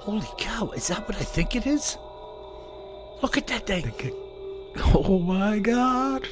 [0.00, 1.96] Holy cow, is that what I think it is?
[3.22, 3.92] Look at that thing.
[3.98, 4.14] It-
[4.94, 6.28] Oh my god.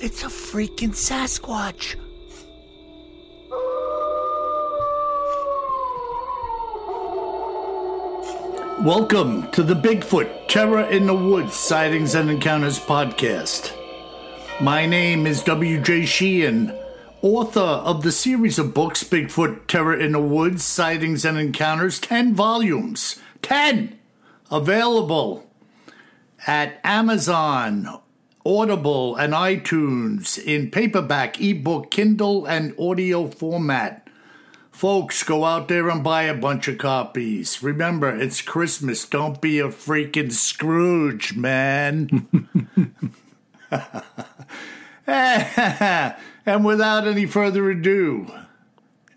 [0.00, 1.94] It's a freaking Sasquatch.
[8.80, 13.72] Welcome to the Bigfoot Terror in the Woods Sightings and Encounters podcast.
[14.60, 16.06] My name is W.J.
[16.06, 16.72] Sheehan,
[17.22, 22.34] author of the series of books Bigfoot Terror in the Woods Sightings and Encounters, 10
[22.34, 23.20] volumes.
[23.42, 23.98] 10!
[24.50, 25.46] Available
[26.46, 28.00] at Amazon,
[28.46, 34.08] Audible, and iTunes in paperback, ebook, Kindle, and audio format.
[34.70, 37.62] Folks, go out there and buy a bunch of copies.
[37.62, 39.04] Remember, it's Christmas.
[39.04, 42.28] Don't be a freaking Scrooge, man.
[46.46, 48.30] and without any further ado,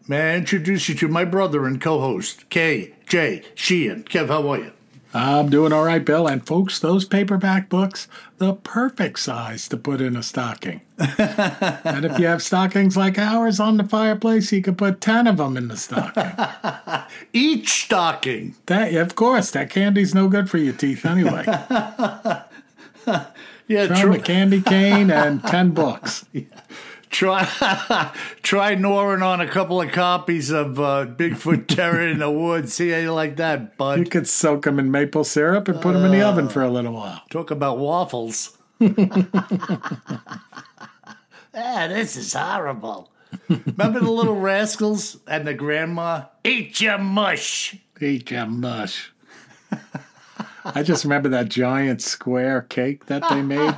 [0.07, 3.43] may I introduce you to my brother and co host, K.J.
[3.55, 4.05] Sheehan.
[4.05, 4.71] Kev, how are you?
[5.13, 6.27] I'm doing all right, Bill.
[6.27, 10.79] And folks, those paperback books, the perfect size to put in a stocking.
[10.97, 15.35] and if you have stockings like ours on the fireplace, you can put 10 of
[15.35, 16.31] them in the stocking.
[17.33, 18.55] Each stocking.
[18.67, 21.43] That, of course, that candy's no good for your teeth anyway.
[23.71, 26.25] Yeah, try, a candy cane and 10 books.
[27.09, 32.73] try, try gnawing on a couple of copies of uh, Bigfoot Terror in the Woods.
[32.73, 33.99] See how you like that, bud.
[33.99, 36.69] You could soak them in maple syrup and put them in the oven for a
[36.69, 37.21] little while.
[37.29, 38.57] Talk about waffles.
[38.81, 40.41] ah,
[41.53, 43.09] this is horrible.
[43.47, 46.23] Remember the little rascals and the grandma?
[46.43, 47.77] Eat your mush.
[48.01, 49.13] Eat your mush.
[50.65, 53.77] I just remember that giant square cake that they made.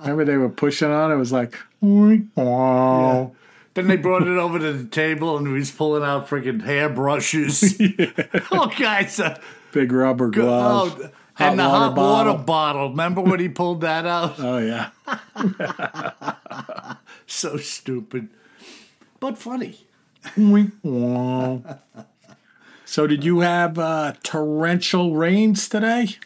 [0.00, 1.14] Remember they were pushing on it?
[1.14, 3.32] It was like, wow.
[3.74, 7.80] Then they brought it over to the table and he was pulling out freaking hairbrushes.
[8.52, 9.38] All kinds of.
[9.72, 10.94] Big rubber oh, gloves.
[11.04, 11.10] Oh,
[11.40, 12.34] and the hot bottle.
[12.34, 12.90] water bottle.
[12.90, 14.34] Remember when he pulled that out?
[14.38, 14.90] Oh, yeah.
[17.26, 18.28] so stupid,
[19.18, 19.86] but funny.
[22.90, 26.16] So, did you have uh, torrential rains today?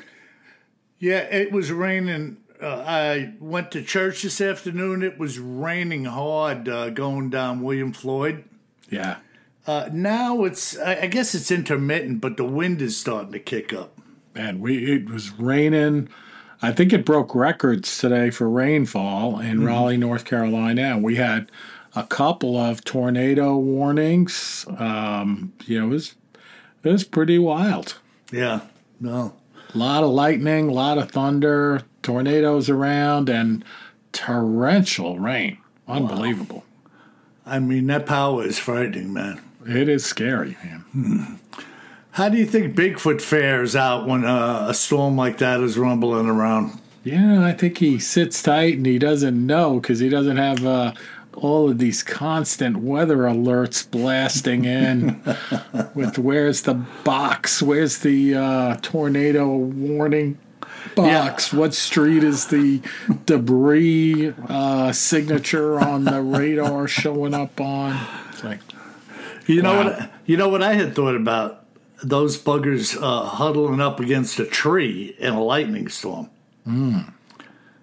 [0.98, 2.38] Yeah, it was raining.
[2.58, 5.02] Uh, I went to church this afternoon.
[5.02, 8.44] It was raining hard uh, going down William Floyd.
[8.88, 9.18] Yeah.
[9.66, 13.98] Uh, now it's, I guess it's intermittent, but the wind is starting to kick up.
[14.34, 16.08] Man, we it was raining.
[16.62, 20.96] I think it broke records today for rainfall in Raleigh, North Carolina.
[20.96, 21.52] We had
[21.94, 24.64] a couple of tornado warnings.
[24.78, 26.14] Um, you know, it was
[26.84, 27.98] it was pretty wild.
[28.30, 28.60] Yeah,
[29.00, 29.34] no.
[29.74, 33.64] A lot of lightning, a lot of thunder, tornadoes around, and
[34.12, 35.58] torrential rain.
[35.88, 36.64] Unbelievable.
[37.44, 39.40] I mean, that power is frightening, man.
[39.66, 41.40] It is scary, man.
[42.12, 46.28] How do you think Bigfoot fares out when uh, a storm like that is rumbling
[46.28, 46.80] around?
[47.02, 50.92] Yeah, I think he sits tight and he doesn't know because he doesn't have uh,
[51.36, 55.20] all of these constant weather alerts blasting in
[55.94, 56.74] with where's the
[57.04, 57.60] box?
[57.62, 60.38] Where's the uh, tornado warning
[60.94, 61.52] box?
[61.52, 62.80] What street is the
[63.26, 67.98] debris uh, signature on the radar showing up on?
[68.30, 68.60] It's like,
[69.46, 69.84] You know Wow.
[69.84, 70.10] what?
[70.26, 71.64] You know what I had thought about
[72.02, 76.28] those buggers uh, huddling up against a tree in a lightning storm.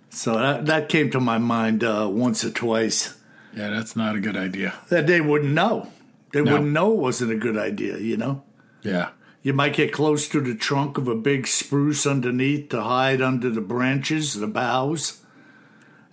[0.10, 3.16] So that, that came to my mind uh, once or twice.
[3.56, 4.74] Yeah, that's not a good idea.
[4.90, 5.88] That they wouldn't know.
[6.34, 6.54] They No.
[6.54, 7.98] wouldn't know it wasn't a good idea.
[7.98, 8.44] You know,
[8.84, 9.10] Yeah.
[9.44, 13.50] you might get close to the trunk of a big spruce underneath to hide under
[13.50, 15.18] the branches, the boughs.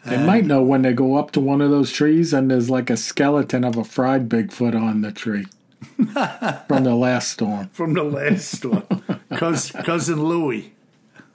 [0.06, 2.88] They might know when they go up to one of those trees and there's like
[2.88, 5.46] a skeleton of a fried Bigfoot on the tree
[6.68, 7.68] from the last storm.
[7.72, 8.84] From the last storm,
[9.36, 10.72] Cous, cousin Louie.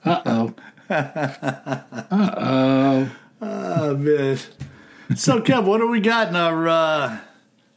[0.04, 0.54] Uh oh.
[0.90, 3.10] Uh oh.
[3.40, 4.38] Oh man.
[5.16, 7.18] So Kev, what do we got in our uh,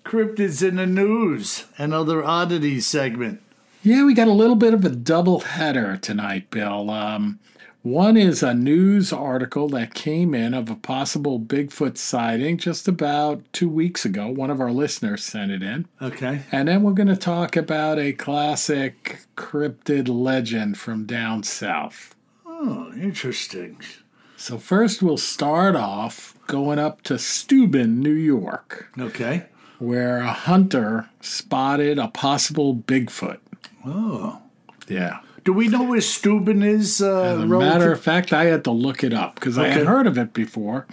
[0.06, 3.42] cryptids in the news and other oddities segment?
[3.84, 6.90] Yeah, we got a little bit of a double header tonight, Bill.
[6.90, 7.40] Um,
[7.84, 13.44] One is a news article that came in of a possible Bigfoot sighting just about
[13.54, 14.28] two weeks ago.
[14.28, 15.88] One of our listeners sent it in.
[16.02, 16.42] Okay.
[16.52, 22.14] And then we're going to talk about a classic cryptid legend from down south.
[22.46, 23.80] Oh, interesting.
[24.36, 29.44] So, first, we'll start off going up to Steuben, New York, Okay.
[29.80, 33.38] where a hunter spotted a possible Bigfoot.
[33.86, 34.42] Oh.
[34.88, 35.20] Yeah.
[35.44, 37.02] Do we know where Steuben is?
[37.02, 39.78] Uh, As a matter of fact, I had to look it up because I had
[39.82, 39.86] Okay.
[39.88, 40.86] heard of it before,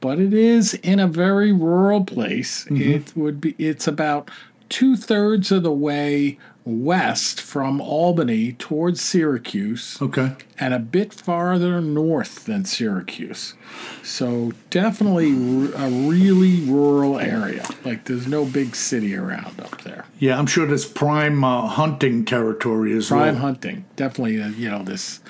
[0.00, 2.64] but it is in a very rural place.
[2.64, 2.82] Mm-hmm.
[2.82, 3.54] It would be.
[3.58, 4.30] It's about
[4.68, 10.32] two thirds of the way west from Albany towards Syracuse, Okay.
[10.58, 13.54] and a bit farther north than Syracuse.
[14.02, 15.30] So definitely
[15.74, 17.66] a really rural area.
[17.84, 20.06] Like there's no big city around up there.
[20.18, 23.42] Yeah, I'm sure there's prime uh, hunting territory as prime well.
[23.42, 25.20] hunting definitely uh, you know this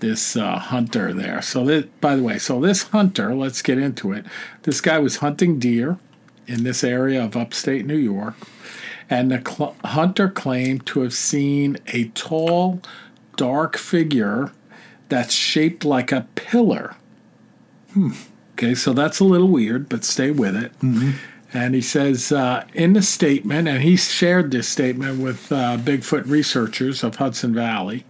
[0.00, 4.12] this uh, hunter there so that by the way so this hunter let's get into
[4.12, 4.26] it
[4.64, 5.96] this guy was hunting deer
[6.46, 8.34] in this area of upstate new york
[9.14, 12.80] and the cl- hunter claimed to have seen a tall
[13.36, 14.52] dark figure
[15.08, 16.96] that's shaped like a pillar.
[18.54, 20.72] Okay so that's a little weird but stay with it.
[21.56, 26.26] And he says uh, in the statement, and he shared this statement with uh, Bigfoot
[26.28, 28.04] researchers of Hudson Valley.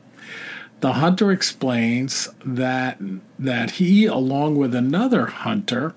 [0.80, 2.98] The hunter explains that
[3.38, 5.94] that he, along with another hunter,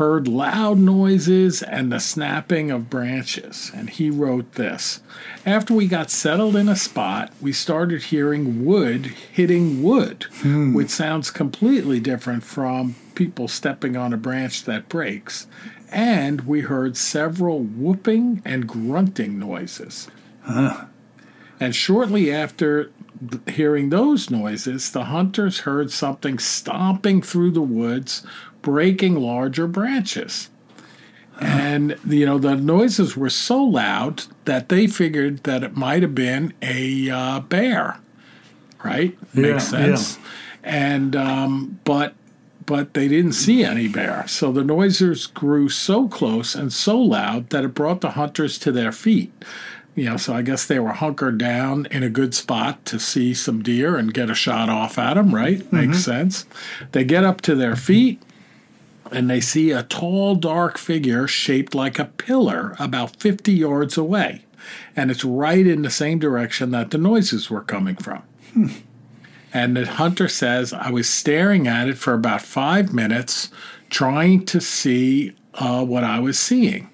[0.00, 3.70] heard loud noises and the snapping of branches.
[3.74, 5.02] And he wrote this:
[5.44, 10.72] After we got settled in a spot, we started hearing wood hitting wood, hmm.
[10.72, 15.46] which sounds completely different from people stepping on a branch that breaks
[15.90, 20.08] and we heard several whooping and grunting noises.
[21.58, 22.90] And shortly after
[23.46, 28.24] hearing those noises, the hunters heard something stomping through the woods,
[28.62, 30.48] breaking larger branches.
[31.40, 36.14] And you know the noises were so loud that they figured that it might have
[36.14, 37.98] been a uh, bear,
[38.84, 39.16] right?
[39.34, 39.94] Makes Yeah, yeah.
[39.96, 40.18] sense.
[40.62, 42.14] And um, but
[42.66, 44.28] but they didn't see any bear.
[44.28, 48.70] So the noises grew so close and so loud that it brought the hunters to
[48.70, 49.32] their feet.
[49.96, 53.32] You know, so I guess they were hunkered down in a good spot to see
[53.34, 55.70] some deer and get a shot off at them, right?
[55.72, 56.44] Makes sense.
[56.92, 58.22] They get up to their feet
[59.10, 64.44] and they see a tall, dark figure shaped like a pillar about 50 yards away.
[64.94, 68.22] And it's right in the same direction that the noises were coming from.
[69.52, 73.50] And the hunter says, I was staring at it for about five minutes,
[73.88, 76.89] trying to see uh, what I was seeing.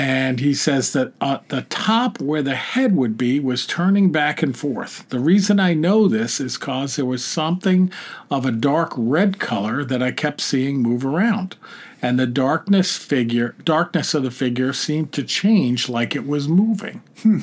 [0.00, 4.44] And he says that at the top where the head would be was turning back
[4.44, 5.08] and forth.
[5.08, 7.90] The reason I know this is because there was something
[8.30, 11.56] of a dark red color that I kept seeing move around.
[12.00, 17.02] And the darkness figure darkness of the figure seemed to change like it was moving.
[17.22, 17.40] Hmm.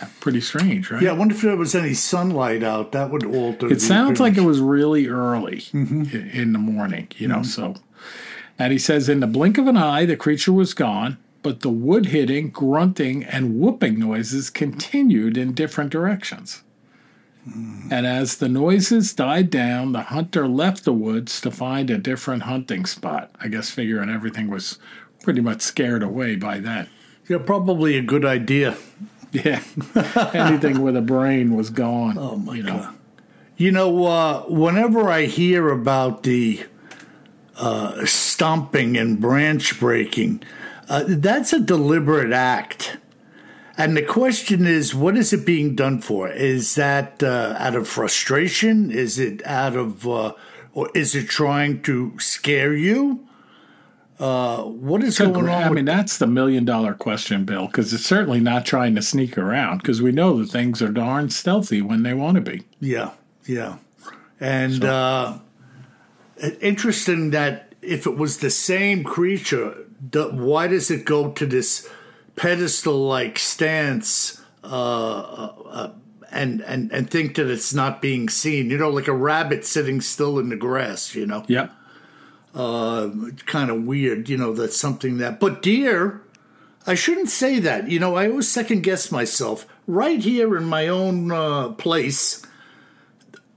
[0.00, 1.02] Yeah, pretty strange, right?
[1.02, 2.92] Yeah, I wonder if there was any sunlight out.
[2.92, 3.70] That would alter.
[3.70, 6.04] It sounds like it was really early mm-hmm.
[6.10, 7.40] i- in the morning, you know.
[7.40, 7.74] Mm-hmm.
[7.74, 7.74] So,
[8.58, 11.70] and he says, in the blink of an eye, the creature was gone, but the
[11.70, 16.62] wood hitting, grunting, and whooping noises continued in different directions.
[17.90, 22.42] And as the noises died down, the hunter left the woods to find a different
[22.42, 23.30] hunting spot.
[23.40, 24.78] I guess figuring everything was
[25.22, 26.88] pretty much scared away by that.
[27.26, 28.76] Yeah, probably a good idea.
[29.32, 29.62] Yeah,
[30.34, 32.16] anything with a brain was gone.
[32.18, 32.78] Oh my you know.
[32.78, 32.94] god!
[33.56, 36.64] You know, uh, whenever I hear about the
[37.58, 40.42] uh, stomping and branch breaking,
[40.88, 42.96] uh, that's a deliberate act.
[43.76, 46.28] And the question is, what is it being done for?
[46.28, 48.90] Is that uh, out of frustration?
[48.90, 50.32] Is it out of, uh,
[50.72, 53.24] or is it trying to scare you?
[54.18, 55.62] Uh, what is going on?
[55.62, 59.38] I mean, that's the million dollar question, Bill, because it's certainly not trying to sneak
[59.38, 62.64] around because we know that things are darn stealthy when they want to be.
[62.80, 63.12] Yeah,
[63.46, 63.76] yeah.
[64.40, 65.40] And uh, it-
[66.60, 71.88] interesting that if it was the same creature, why does it go to this
[72.36, 75.92] pedestal like stance uh, uh,
[76.30, 78.70] and, and, and think that it's not being seen?
[78.70, 81.44] You know, like a rabbit sitting still in the grass, you know?
[81.48, 81.72] Yep.
[82.54, 83.10] Uh,
[83.46, 85.38] kind of weird, you know, that's something that.
[85.38, 86.22] But deer,
[86.86, 87.88] I shouldn't say that.
[87.88, 89.66] You know, I always second guess myself.
[89.86, 92.44] Right here in my own uh, place,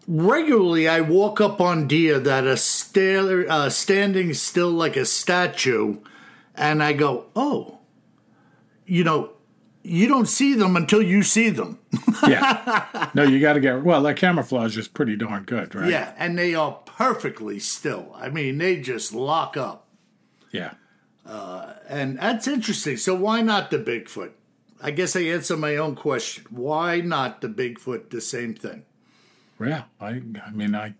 [0.08, 5.98] regularly I walk up on deer that are uh, standing still like a statue,
[6.55, 7.79] and I go, oh,
[8.86, 9.31] you know,
[9.84, 11.79] you don't see them until you see them.
[12.27, 13.10] yeah.
[13.13, 14.03] No, you got to get well.
[14.03, 15.89] That camouflage is pretty darn good, right?
[15.89, 18.15] Yeah, and they are perfectly still.
[18.15, 19.88] I mean, they just lock up,
[20.51, 20.74] Yeah.
[21.25, 22.98] and that's interesting.
[22.98, 24.31] So why not the Bigfoot?
[24.84, 26.46] I guess I answer my own question.
[26.50, 28.10] Why not the Bigfoot?
[28.10, 28.84] The same thing.
[29.68, 29.84] Yeah.
[30.00, 30.22] I.
[30.46, 30.94] I mean, I.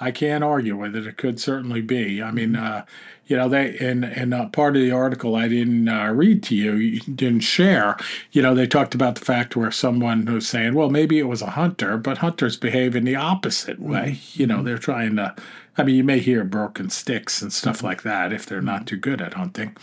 [0.00, 1.06] I can't argue with it.
[1.06, 2.20] It could certainly be.
[2.20, 2.84] I mean, uh,
[3.26, 6.56] you know, they and in uh, part of the article I didn't uh, read to
[6.56, 7.96] you, you didn't share.
[8.32, 11.42] You know, they talked about the fact where someone was saying, well, maybe it was
[11.42, 14.18] a hunter, but hunters behave in the opposite way.
[14.32, 15.34] You know, they're trying to.
[15.78, 18.96] I mean, you may hear broken sticks and stuff like that if they're not too
[18.96, 19.76] good at hunting,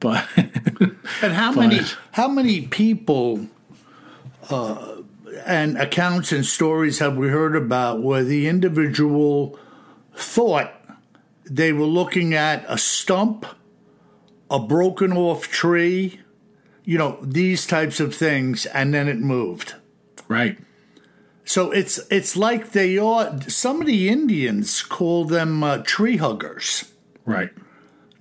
[0.00, 1.80] but And how But- many
[2.12, 3.46] how many people
[4.48, 4.99] uh,
[5.46, 9.58] and accounts and stories have we heard about where the individual
[10.14, 10.72] thought
[11.44, 13.46] they were looking at a stump,
[14.50, 16.20] a broken off tree,
[16.84, 19.74] you know, these types of things, and then it moved.
[20.28, 20.58] right.
[21.44, 23.40] So it's it's like they are.
[23.48, 26.92] Some of the Indians call them uh, tree huggers
[27.24, 27.50] Right.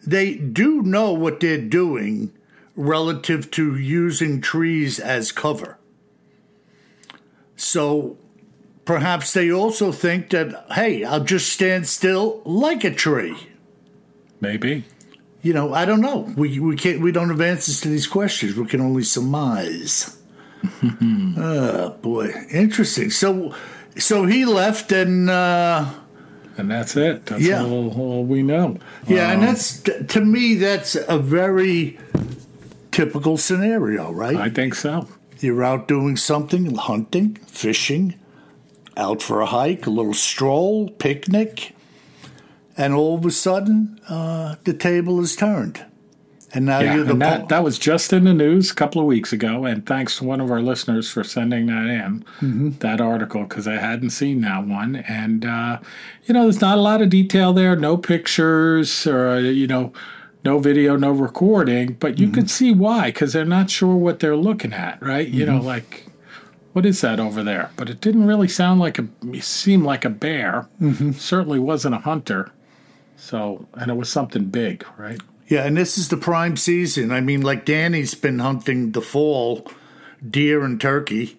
[0.06, 2.32] they do know what they're doing
[2.76, 5.78] relative to using trees as cover.
[7.60, 8.18] So
[8.86, 13.36] perhaps they also think that, hey, I'll just stand still like a tree.
[14.40, 14.86] Maybe.
[15.42, 16.32] You know, I don't know.
[16.38, 18.56] We we can't we don't have answers to these questions.
[18.56, 20.18] We can only surmise.
[20.84, 23.10] oh boy, interesting.
[23.10, 23.54] So
[23.98, 25.86] so he left and uh
[26.58, 27.26] And that's it.
[27.26, 27.64] That's Yeah.
[27.64, 28.78] all, all we know.
[29.08, 29.82] Yeah, and Um, that's
[30.14, 31.98] to me that's a very
[32.92, 34.36] typical scenario, right?
[34.38, 35.08] I think so.
[35.40, 38.16] You're out doing something, hunting, fishing,
[38.98, 41.74] out for a hike, a little stroll, picnic,
[42.78, 45.86] and all of a sudden, uh, the table is turned,
[46.54, 49.08] and now Yeah, you're the that, that was just in the news a couple of
[49.08, 49.66] weeks ago.
[49.66, 52.70] And thanks to one of our listeners for sending that in, Mm-hmm.
[52.80, 54.98] that article, because I hadn't seen that one.
[54.98, 55.80] And, uh,
[56.26, 59.94] you know, there's not a lot of detail there, no pictures or, you know,
[60.44, 62.36] no video, no recording, but you Mm-hmm.
[62.36, 65.28] could see why, because they're not sure what they're looking at, right?
[65.28, 65.56] You Mm-hmm.
[65.58, 66.06] know, like,
[66.74, 67.72] what is that over there?
[67.76, 70.68] But it didn't really sound like a, it seemed like a bear.
[70.82, 71.12] Mm-hmm.
[71.12, 72.52] Certainly wasn't a hunter.
[73.18, 75.20] So, and it was something big, right?
[75.48, 77.12] yeah, and this is the prime season.
[77.12, 79.66] I mean, like Danny's been hunting the fall
[80.30, 81.38] deer and turkey.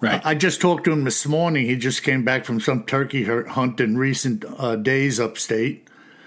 [0.00, 0.20] Right.
[0.26, 1.64] I just talked to him this morning.
[1.66, 5.83] He just came back from some turkey hunt in recent uh, days upstate.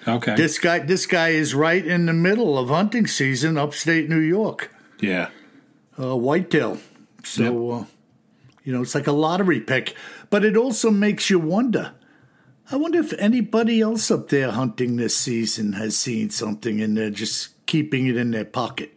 [0.08, 0.36] Okay.
[0.36, 4.74] This guy, this guy is right in the middle of hunting season, upstate New York,
[5.00, 5.30] yeah.
[6.00, 6.80] uh, whitetail.
[7.24, 7.86] So, uh,
[8.64, 9.96] you know, it's like a lottery pick.
[10.30, 11.94] But it also makes you wonder.
[12.70, 17.10] I wonder if anybody else up there hunting this season has seen something and they're
[17.10, 18.94] just keeping it in their pocket.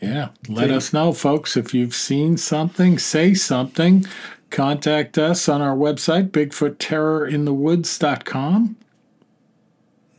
[0.00, 0.30] Yeah.
[0.48, 1.56] Let us know, folks.
[1.56, 4.04] If you've seen something, say something.
[4.50, 8.76] Contact us on our website, BigfootTerrorinthewoods.com.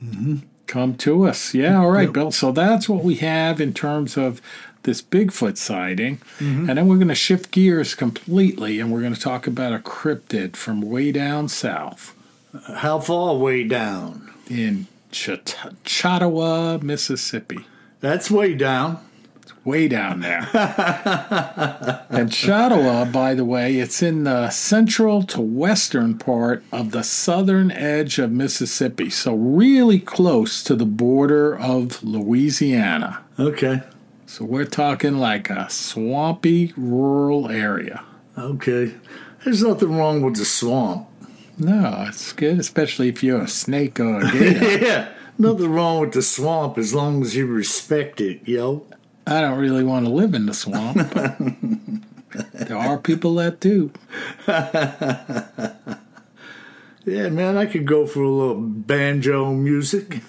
[0.03, 0.36] Mm-hmm.
[0.67, 1.53] Come to us.
[1.53, 2.31] Yeah, all right, Bill.
[2.31, 4.41] So that's what we have in terms of
[4.83, 6.19] this Bigfoot sighting.
[6.39, 9.79] And then we're going to shift gears completely and we're going to talk about a
[9.79, 12.13] cryptid from way down south
[12.75, 14.29] How far way down?
[14.50, 17.60] in Chat- Chatawa, Mississippi.
[18.01, 19.00] That's way down.
[19.65, 20.39] Way down there.
[22.10, 27.72] and Chatawa, by the way, it's in the central to western part of the southern
[27.72, 33.24] edge of Mississippi, so really close to the border of Louisiana.
[33.39, 33.84] Okay.
[34.25, 38.03] So we're talking like a swampy rural area.
[38.38, 38.93] Okay.
[39.43, 41.08] There's nothing wrong with the swamp.
[41.58, 44.86] No, it's good, especially if you're a snake or a gator.
[44.86, 45.10] Yeah.
[45.38, 48.86] Nothing wrong with the swamp as long as you respect it, yo.
[49.25, 51.37] I don't really want to live in the swamp, but
[52.67, 53.91] there are people that do.
[57.05, 60.21] Yeah, man, I could go for a little banjo music.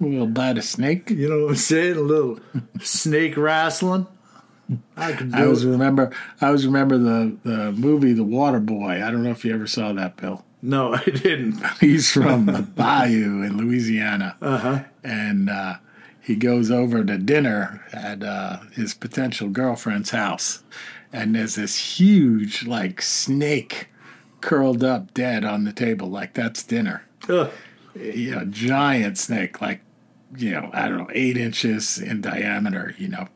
[0.00, 1.10] We'll bite a snake.
[1.10, 1.96] You know what I'm saying?
[1.96, 2.38] A little
[2.80, 4.06] snake wrestling.
[4.96, 5.68] I could do I always it.
[5.68, 6.10] remember.
[6.40, 9.04] I always remember the the movie The Water Boy.
[9.04, 10.42] I don't know if you ever saw that, Bill.
[10.62, 11.62] No, I didn't.
[11.80, 14.78] He's from the Bayou in Louisiana, Uh huh.
[15.02, 15.74] and uh,
[16.24, 20.62] he goes over to dinner at uh, his potential girlfriend's house,
[21.12, 23.88] and there's this huge like snake
[24.40, 27.04] curled up dead on the table, like that's dinner.
[27.94, 29.80] You know, giant snake, like
[30.36, 32.94] you know, I don't know, eight inches in diameter.
[32.98, 33.28] You know,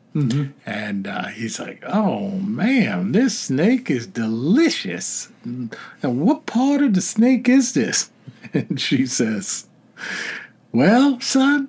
[0.65, 7.01] and uh, he's like, "Oh man, this snake is delicious." And what part of the
[7.01, 8.09] snake is this?
[8.53, 9.67] And she says,
[10.71, 11.67] "Well, son,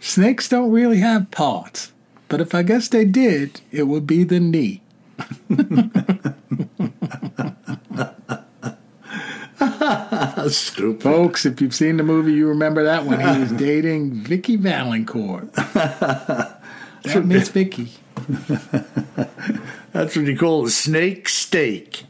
[0.00, 1.92] snakes don't really have parts.
[2.28, 4.82] but if I guess they did, it would be the knee.
[10.48, 11.02] Stupid.
[11.02, 13.20] Folks, if you've seen the movie, you remember that one.
[13.20, 15.52] He was dating Vicki Vallencourt.
[17.02, 17.92] that Miss Vicky.
[19.92, 22.04] That's what you call a snake steak.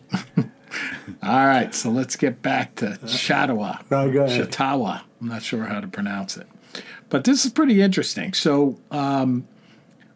[1.23, 3.80] All right, so let's get back to Chatawa.
[3.90, 4.50] Ahead.
[4.50, 5.02] Chatawa.
[5.20, 6.47] I'm not sure how to pronounce it.
[7.11, 8.33] But this is pretty interesting.
[8.33, 9.47] So, um,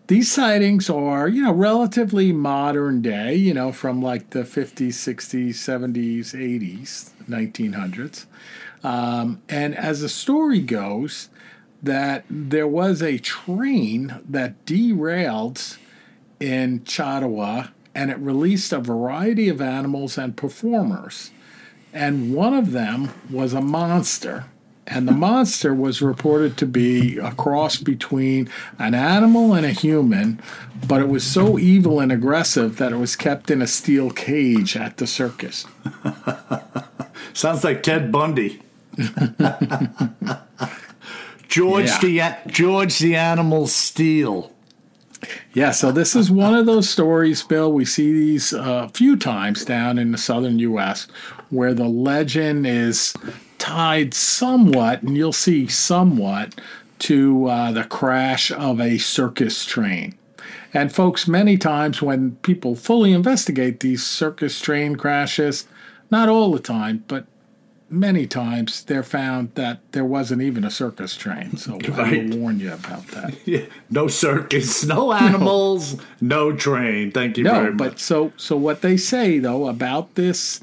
[0.07, 5.55] these sightings are, you know, relatively modern day, you know, from like the 50s, 60s,
[5.55, 8.27] 70s, 80s, 1900s.
[8.85, 11.31] Um, and as the story goes,
[11.83, 15.79] that there was a train that derailed
[16.39, 21.31] in Chattawa and it released a variety of animals and performers.
[21.93, 24.47] And one of them was a monster.
[24.87, 30.41] And the monster was reported to be a cross between an animal and a human,
[30.87, 34.76] but it was so evil and aggressive that it was kept in a steel cage
[34.76, 35.67] at the circus.
[37.33, 38.61] Sounds like Ted Bundy.
[41.49, 42.37] George Yeah.
[42.45, 44.50] the George the Animal Steele.
[45.55, 47.73] Yeah, so this is one of those stories, Bill.
[47.73, 51.07] We see these uh, a few times down in the southern U.S.
[51.49, 53.14] where the legend is
[53.64, 56.54] tied somewhat, and you'll see somewhat,
[56.99, 60.14] to uh, the crash of a circus train.
[60.75, 65.66] And, folks, many times when people fully investigate these circus train crashes,
[66.11, 67.25] not all the time, but
[67.88, 71.56] many times they're found that there wasn't even a circus train.
[71.56, 73.35] So I will warn you about that.
[73.47, 77.12] Yeah, no circus, no animals, no train.
[77.12, 77.99] Thank you No, very but much.
[78.00, 80.61] so so what they say though about this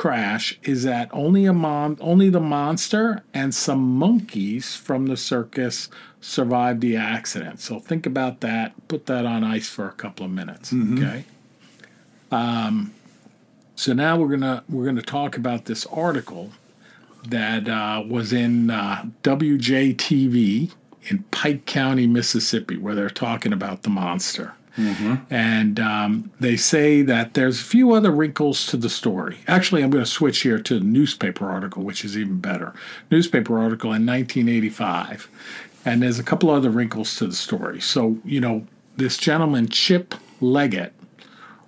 [0.00, 5.90] crash is that only a mon- only the monster and some monkeys from the circus
[6.22, 7.60] survived the accident.
[7.60, 8.72] So think about that.
[8.88, 10.72] Put that on ice for a couple of minutes.
[10.72, 11.26] Okay.
[12.32, 12.94] Um,
[13.76, 16.50] so now we're gonna we're gonna talk about this article
[17.28, 20.72] that uh, was in uh, WJTV
[21.10, 24.54] in Pike County, Mississippi, where they're talking about the monster.
[25.30, 29.38] And um, they say that there's a few other wrinkles to the story.
[29.46, 32.74] Actually, I'm going to switch here to newspaper article, which is even better.
[33.10, 35.28] Newspaper article in 1985.
[35.84, 37.80] And there's a couple other wrinkles to the story.
[37.80, 38.66] So, you know,
[38.96, 40.92] this gentleman, Chip Leggett,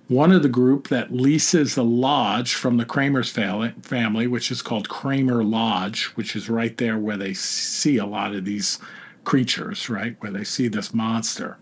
[0.09, 4.89] one of the group that leases the lodge from the Kramer's family, which is called
[4.89, 8.79] Kramer Lodge, which is right there where they see a lot of these
[9.25, 10.17] creatures, right?
[10.21, 11.57] Where they see this monster,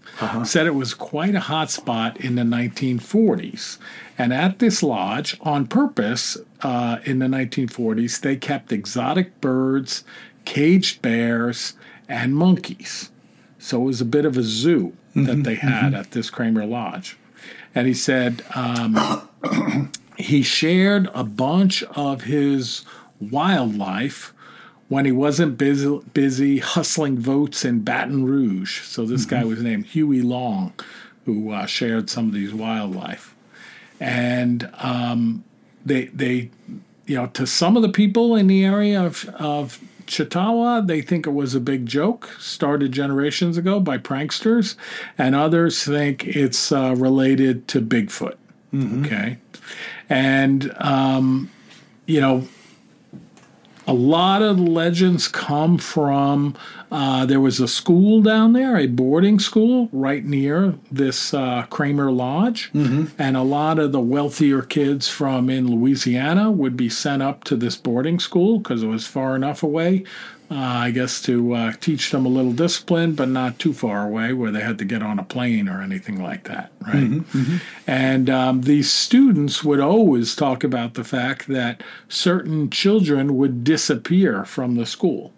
[0.44, 3.79] said it was quite a hot spot in the 1940s.
[4.16, 10.05] And at this lodge, on purpose, uh, in the 1940s, they kept exotic birds,
[10.44, 11.75] caged bears,
[12.09, 13.11] and monkeys.
[13.59, 17.16] So it was a bit of a zoo that they had at this Kramer Lodge.
[17.75, 19.29] And he said um,
[20.16, 22.85] he shared a bunch of his
[23.20, 24.33] wildlife
[24.90, 28.83] when he wasn't busy, busy hustling votes in Baton Rouge.
[28.83, 30.72] So this guy was named Huey Long,
[31.24, 33.37] who uh, shared some of these wildlife.
[34.00, 35.44] And um,
[35.87, 36.50] they, they,
[37.07, 41.24] you know, to some of the people in the area of, of Chautauqua, they think
[41.24, 44.74] it was a big joke started generations ago by pranksters,
[45.16, 48.35] and others think it's uh, related to Bigfoot.
[49.07, 49.38] Okay.
[50.09, 51.48] And, um,
[52.07, 52.48] you know,
[53.90, 56.55] a lot of legends come from
[56.92, 62.12] uh, there was a school down there, a boarding school right near this uh, Kramer
[62.12, 62.70] Lodge,
[63.18, 67.57] and a lot of the wealthier kids from in Louisiana would be sent up to
[67.57, 70.05] this boarding school because it was far enough away.
[70.51, 74.33] Uh, I guess to uh, teach them a little discipline, but not too far away
[74.33, 77.23] where they had to get on a plane or anything like that, right?
[77.87, 84.45] And um, these students would always talk about the fact that certain children would disappear
[84.45, 85.33] from the school.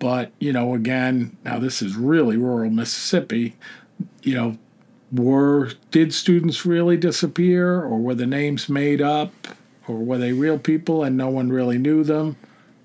[0.00, 3.54] But, you know, again, now this is really rural Mississippi,
[4.22, 4.58] you know,
[5.12, 9.32] were did students really disappear or were the names made up
[9.86, 12.36] or were they real people and no one really knew them?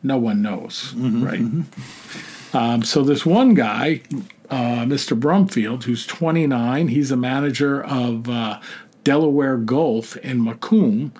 [0.04, 1.42] No one knows, right?
[2.54, 4.02] Um, so this one guy,
[4.50, 5.20] uh, Mr.
[5.20, 8.60] Brumfield, who's 29, he's a manager of uh,
[9.04, 11.12] Delaware Gulf in McComb.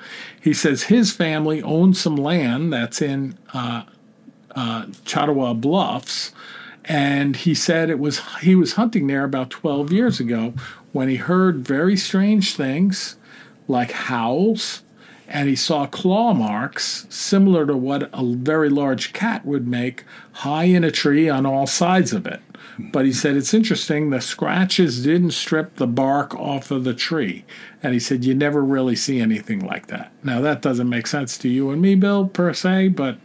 [0.42, 3.84] He says his family owns some land that's in uh,
[4.56, 6.32] uh, Chautauqua Bluffs,
[6.86, 10.54] and he said it was he was hunting there about 12 years ago
[10.92, 13.15] when he heard very strange things
[13.68, 14.82] like howls
[15.30, 20.65] and he saw claw marks similar to what a very large cat would make high
[20.65, 22.42] in a tree on all sides of it.
[22.78, 24.10] But he said it's interesting.
[24.10, 27.44] The scratches didn't strip the bark off of the tree,
[27.84, 30.12] and he said you never really see anything like that.
[30.24, 33.18] Now that doesn't make sense to you and me, Bill, per se, but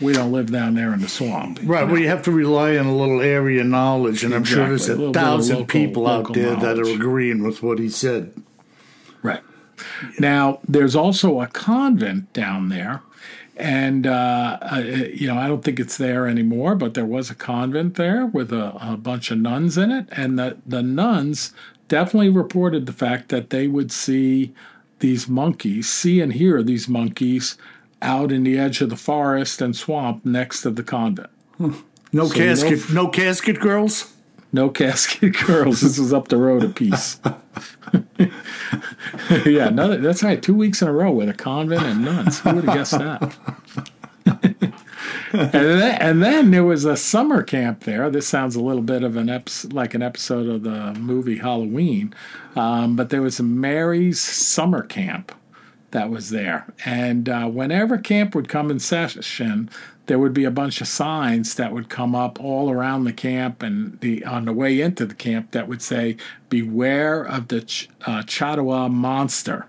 [0.00, 1.60] we don't live down there in the swamp.
[1.62, 1.86] Right.
[1.86, 4.94] Well, you have to rely on a little area knowledge, and I'm sure there's A
[4.94, 7.88] a little bit of thousand local- people out there that are agreeing with what he
[7.88, 8.32] said.
[10.18, 13.02] Now, there's also a convent down there.
[13.56, 14.76] And, uh, uh,
[15.12, 18.52] you know, I don't think it's there anymore, but there was a convent there with
[18.52, 20.06] a, a bunch of nuns in it.
[20.12, 21.52] And the, the nuns
[21.88, 24.54] definitely reported the fact that they would see
[25.00, 27.58] these monkeys, see and hear these monkeys
[28.00, 31.28] out in the edge of the forest and swamp next to the convent.
[31.58, 31.74] No So
[32.14, 34.14] you know- casket, no casket girls.
[34.52, 35.80] No casket girls.
[35.80, 37.20] This was up the road a piece.
[39.46, 40.42] yeah, that's right.
[40.42, 42.40] Two weeks in a row with a convent and nuns.
[42.40, 43.36] Who would have guessed that?
[45.32, 48.10] and, then, and then there was a summer camp there.
[48.10, 52.14] This sounds a little bit of an episode, like an episode of the movie Halloween,
[52.56, 55.32] um, but there was a Mary's summer camp
[55.92, 56.72] that was there.
[56.84, 59.70] And uh, whenever camp would come in session,
[60.10, 63.62] there would be a bunch of signs that would come up all around the camp
[63.62, 66.16] and the on the way into the camp that would say,
[66.48, 69.66] "Beware of the Ch- uh, Chatawa monster."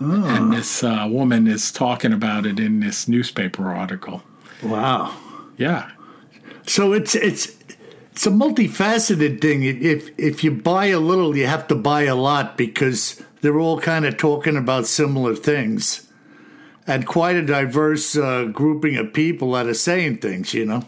[0.00, 4.24] And this uh, woman is talking about it in this newspaper article.
[4.64, 5.14] Wow.
[5.56, 5.92] Yeah,
[6.66, 7.46] So it's it's
[8.10, 9.62] it's a multifaceted thing.
[9.62, 13.78] If if you buy a little, you have to buy a lot because they're all
[13.78, 16.05] kind of talking about similar things,
[16.86, 20.54] and quite a diverse uh, grouping of people that are saying things.
[20.54, 20.82] You know.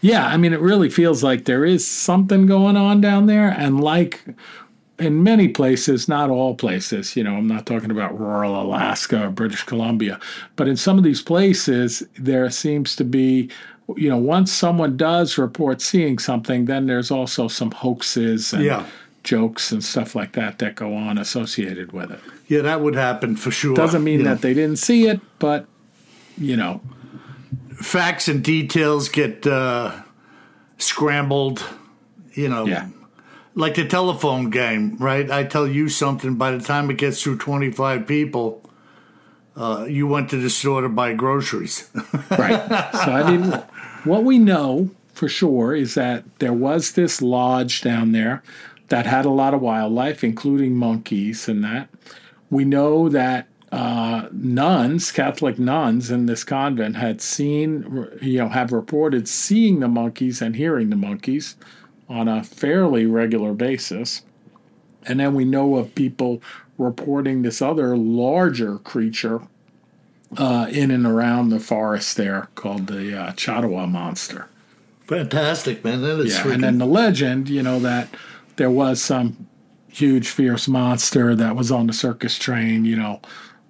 [0.00, 3.48] Yeah, I mean, it really feels like there is something going on down there.
[3.48, 4.24] And like
[4.98, 9.30] in many places, not all places, you know, I'm not talking about rural Alaska or
[9.30, 10.20] British Columbia,
[10.54, 13.50] but in some of these places, there seems to be,
[13.96, 18.86] you know, once someone does report seeing something, then there's also some hoaxes and Yeah.
[19.26, 22.20] Jokes and stuff like that that go on associated with it.
[22.46, 23.74] Yeah, that would happen for sure.
[23.74, 25.66] Doesn't mean know, that they didn't see it, but,
[26.38, 26.80] you know,
[27.74, 30.00] facts and details get uh,
[30.78, 31.62] scrambled.
[32.32, 32.88] You know, yeah.
[33.54, 35.30] like the telephone game, right?
[35.30, 38.62] I tell you something, by the time it gets through 25 people,
[39.56, 41.90] uh, you went to the store to buy groceries.
[42.30, 42.68] Right.
[42.92, 43.52] So, I mean,
[44.04, 48.42] what we know for sure is that there was this lodge down there
[48.88, 51.88] that had a lot of wildlife, including monkeys and that.
[52.50, 58.70] We know that uh, nuns, Catholic nuns in this convent, had seen, you know, have
[58.72, 61.56] reported seeing the monkeys and hearing the monkeys
[62.08, 64.22] on a fairly regular basis.
[65.04, 66.40] And then we know of people
[66.78, 69.42] reporting this other larger creature
[70.36, 74.46] uh, in and around the forest there called the uh, Chatawa monster.
[75.06, 76.02] Fantastic, man.
[76.02, 76.54] That is Yeah, freaking.
[76.54, 78.08] and then the legend, you know, that
[78.56, 79.46] there was some
[79.88, 83.20] huge, fierce monster that was on the circus train, you know,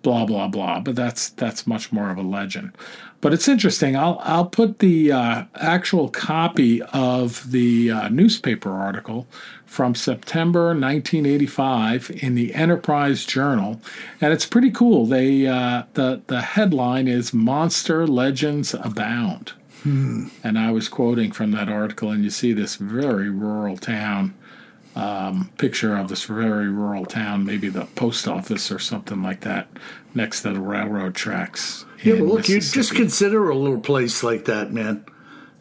[0.03, 0.81] blah blah blah.
[0.81, 2.73] But that's that's much more of a legend.
[3.21, 3.97] But it's interesting.
[3.97, 9.27] I'll I'll put the uh, actual copy of the uh, newspaper article
[9.65, 13.81] from September 1985 in the Enterprise Journal,
[14.21, 15.07] and it's pretty cool.
[15.07, 19.53] They uh, the the headline is "Monster Legends Abound."
[20.43, 24.35] And I was quoting from that article, and you see this very rural town
[24.97, 29.69] um, picture of this very rural town, maybe the post office or something like that,
[30.15, 31.85] next to the railroad tracks.
[32.03, 35.05] yeah, but look, you just consider a little place like that, man.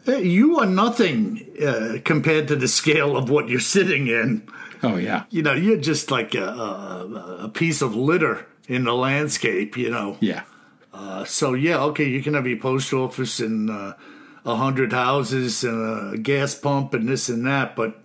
[0.06, 4.48] You are nothing uh, compared to the scale of what you're sitting in.
[4.82, 8.94] oh yeah, You know, you're just like a, a, a piece of litter in the
[8.94, 10.16] landscape, you know.
[10.20, 10.42] yeah,
[10.94, 13.94] Uh, so yeah, okay, you can have your post office and uh,
[14.44, 18.00] a hundred houses and a gas pump and this and that, but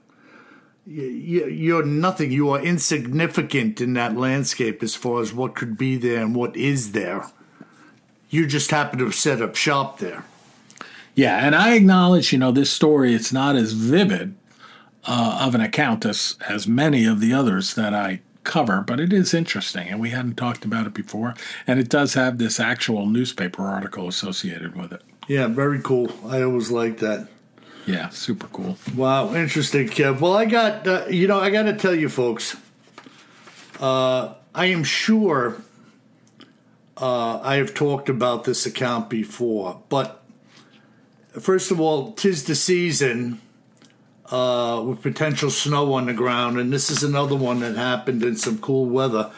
[0.86, 2.32] you're nothing.
[2.32, 6.56] You are insignificant in that landscape as far as what could be there and what
[6.56, 7.28] is there.
[8.30, 10.24] You just happen to have set up shop there.
[11.16, 11.46] yeah.
[11.46, 14.36] And I acknowledge, you know, this story it's not as vivid
[15.06, 19.14] uh, of an account as as many of the others that I cover, but it
[19.14, 21.36] is interesting, and we hadn't talked about it before,
[21.68, 25.04] and it does have this actual newspaper article associated with it.
[25.28, 26.12] Yeah, very cool.
[26.28, 27.28] I always like that.
[27.86, 28.78] Yeah, super cool.
[28.96, 30.20] Wow, interesting, Kev.
[30.20, 32.56] Well, I got, uh, you know, I got to tell you, folks,
[33.80, 35.62] uh, I am sure
[36.98, 40.22] uh, I have talked about this account before, but
[41.40, 43.42] first of all, tis the season
[44.30, 48.36] uh, with potential snow on the ground, and this is another one that happened in
[48.36, 49.32] some cool weather.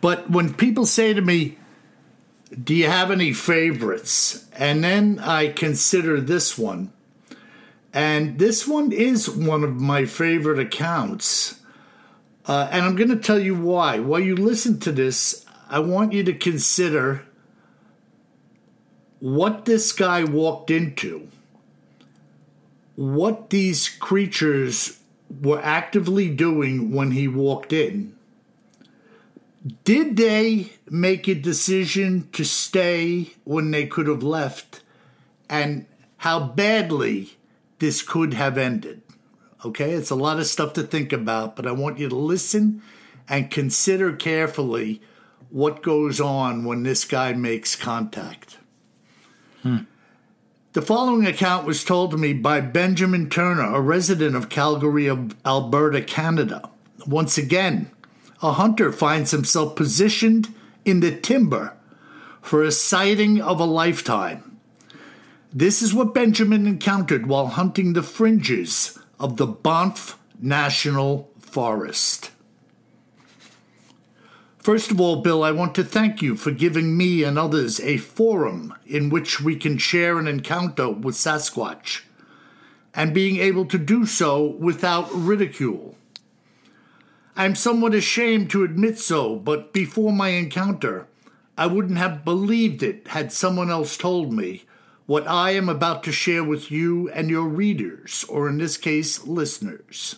[0.00, 1.58] But when people say to me,
[2.62, 4.46] Do you have any favorites?
[4.52, 6.92] And then I consider this one
[7.92, 11.60] And this one is one of my favorite accounts.
[12.46, 13.98] Uh, and I'm going to tell you why.
[13.98, 17.26] While you listen to this, I want you to consider
[19.20, 21.28] what this guy walked into,
[22.96, 24.98] what these creatures
[25.40, 28.14] were actively doing when he walked in.
[29.84, 34.82] Did they make a decision to stay when they could have left?
[35.48, 35.86] And
[36.18, 37.36] how badly
[37.82, 39.02] this could have ended?
[39.64, 42.80] Okay, it's a lot of stuff to think about, but I want you to listen
[43.28, 45.02] and consider carefully
[45.50, 48.58] what goes on when this guy makes contact.
[49.62, 49.78] Hmm.
[50.74, 55.10] The following account was told to me by Benjamin Turner, a resident of Calgary,
[55.44, 56.70] Alberta, Canada.
[57.04, 57.90] Once again,
[58.40, 61.76] a hunter finds himself positioned in the timber
[62.40, 64.51] for a sighting of a lifetime.
[65.54, 72.30] This is what Benjamin encountered while hunting the fringes of the Banff National Forest.
[74.56, 77.98] First of all, Bill, I want to thank you for giving me and others a
[77.98, 82.00] forum in which we can share an encounter with Sasquatch
[82.94, 85.98] and being able to do so without ridicule.
[87.36, 91.08] I'm somewhat ashamed to admit so, but before my encounter,
[91.58, 94.64] I wouldn't have believed it had someone else told me
[95.06, 99.26] what I am about to share with you and your readers, or in this case,
[99.26, 100.16] listeners.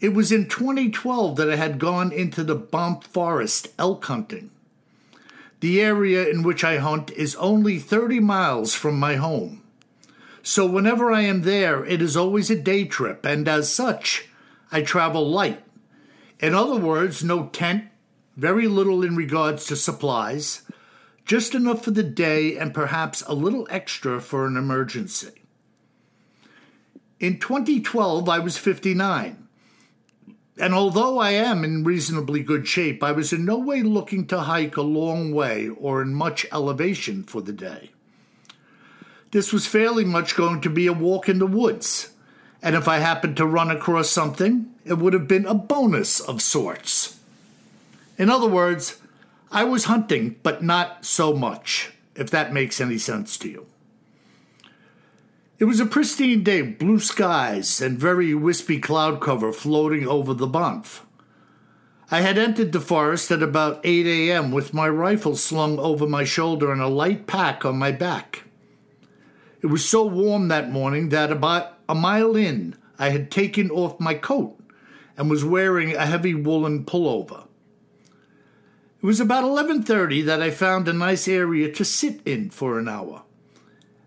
[0.00, 4.50] It was in 2012 that I had gone into the Banff Forest elk hunting.
[5.60, 9.62] The area in which I hunt is only 30 miles from my home.
[10.42, 14.28] So whenever I am there, it is always a day trip, and as such,
[14.70, 15.62] I travel light.
[16.38, 17.84] In other words, no tent,
[18.36, 20.62] very little in regards to supplies,
[21.28, 25.42] just enough for the day and perhaps a little extra for an emergency.
[27.20, 29.46] In 2012, I was 59.
[30.58, 34.40] And although I am in reasonably good shape, I was in no way looking to
[34.40, 37.90] hike a long way or in much elevation for the day.
[39.30, 42.12] This was fairly much going to be a walk in the woods,
[42.62, 46.40] and if I happened to run across something, it would have been a bonus of
[46.40, 47.20] sorts.
[48.16, 48.98] In other words,
[49.50, 53.66] I was hunting, but not so much, if that makes any sense to you.
[55.58, 60.46] It was a pristine day, blue skies and very wispy cloud cover floating over the
[60.46, 61.04] Banff.
[62.12, 64.52] I had entered the forest at about 8 a.m.
[64.52, 68.44] with my rifle slung over my shoulder and a light pack on my back.
[69.60, 73.98] It was so warm that morning that about a mile in, I had taken off
[73.98, 74.56] my coat
[75.16, 77.47] and was wearing a heavy woolen pullover.
[79.00, 82.88] It was about 11:30 that I found a nice area to sit in for an
[82.88, 83.22] hour.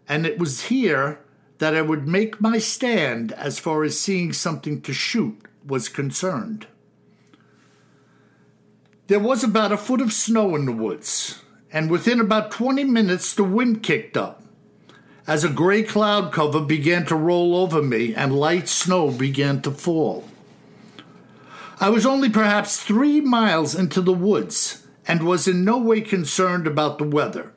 [0.08, 1.19] And it was here
[1.60, 6.67] that I would make my stand as far as seeing something to shoot was concerned.
[9.08, 11.39] There was about a foot of snow in the woods,
[11.71, 14.43] and within about 20 minutes the wind kicked up.
[15.25, 19.71] As a gray cloud cover began to roll over me and light snow began to
[19.71, 20.27] fall.
[21.80, 26.67] I was only perhaps three miles into the woods and was in no way concerned
[26.67, 27.53] about the weather.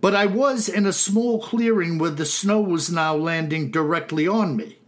[0.00, 4.56] But I was in a small clearing where the snow was now landing directly on
[4.56, 4.78] me.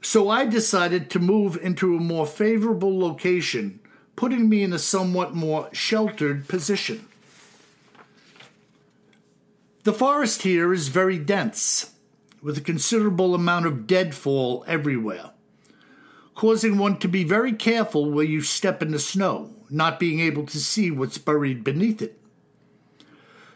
[0.00, 3.80] So I decided to move into a more favorable location,
[4.14, 7.06] putting me in a somewhat more sheltered position.
[9.84, 11.94] The forest here is very dense,
[12.40, 15.30] with a considerable amount of deadfall everywhere,
[16.36, 20.46] causing one to be very careful where you step in the snow not being able
[20.46, 22.18] to see what's buried beneath it.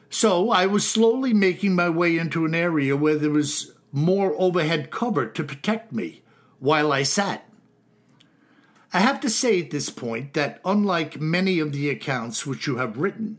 [0.09, 4.91] So I was slowly making my way into an area where there was more overhead
[4.91, 6.23] cover to protect me
[6.59, 7.47] while I sat.
[8.93, 12.77] I have to say at this point that, unlike many of the accounts which you
[12.77, 13.39] have written,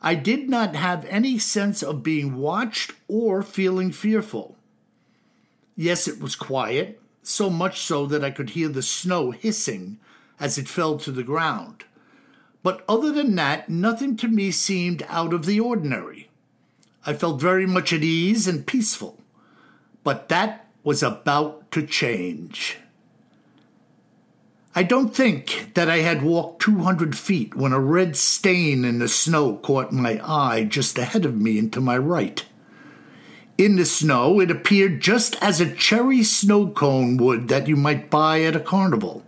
[0.00, 4.56] I did not have any sense of being watched or feeling fearful.
[5.76, 9.98] Yes, it was quiet, so much so that I could hear the snow hissing
[10.40, 11.84] as it fell to the ground.
[12.62, 16.30] But other than that, nothing to me seemed out of the ordinary.
[17.06, 19.20] I felt very much at ease and peaceful.
[20.02, 22.78] But that was about to change.
[24.74, 29.08] I don't think that I had walked 200 feet when a red stain in the
[29.08, 32.44] snow caught my eye just ahead of me and to my right.
[33.56, 38.10] In the snow, it appeared just as a cherry snow cone would that you might
[38.10, 39.22] buy at a carnival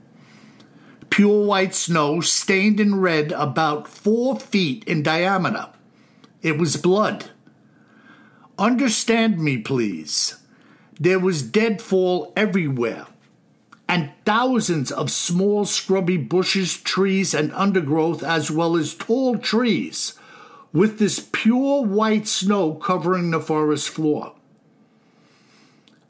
[1.17, 5.67] pure white snow stained in red about four feet in diameter.
[6.43, 7.31] It was blood.
[8.59, 10.37] Understand me, please.
[11.01, 13.07] There was deadfall everywhere,
[13.89, 20.19] and thousands of small scrubby bushes, trees, and undergrowth, as well as tall trees,
[20.71, 24.35] with this pure white snow covering the forest floor.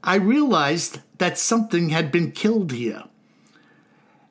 [0.03, 3.05] I realized that something had been killed here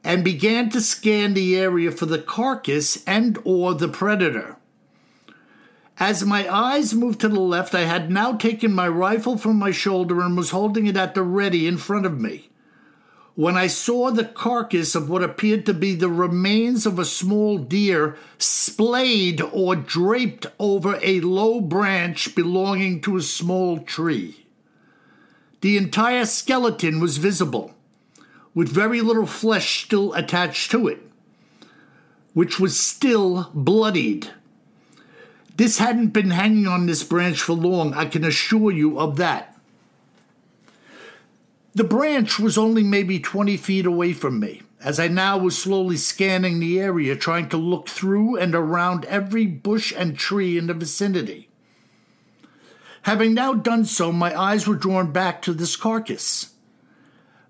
[0.05, 4.55] and began to scan the area for the carcass and or the predator.
[5.97, 9.71] As my eyes moved to the left, I had now taken my rifle from my
[9.71, 12.49] shoulder and was holding it at the ready in front of me.
[13.33, 17.57] When I saw the carcass of what appeared to be the remains of a small
[17.57, 24.45] deer splayed or draped over a low branch belonging to a small tree.
[25.61, 27.74] The entire skeleton was visible
[28.55, 30.99] with very little flesh still attached to it,
[32.33, 34.29] which was still bloodied.
[35.57, 39.55] This hadn't been hanging on this branch for long, I can assure you of that.
[41.75, 45.97] The branch was only maybe 20 feet away from me, as I now was slowly
[45.97, 50.73] scanning the area, trying to look through and around every bush and tree in the
[50.73, 51.49] vicinity.
[53.01, 56.54] Having now done so, my eyes were drawn back to this carcass.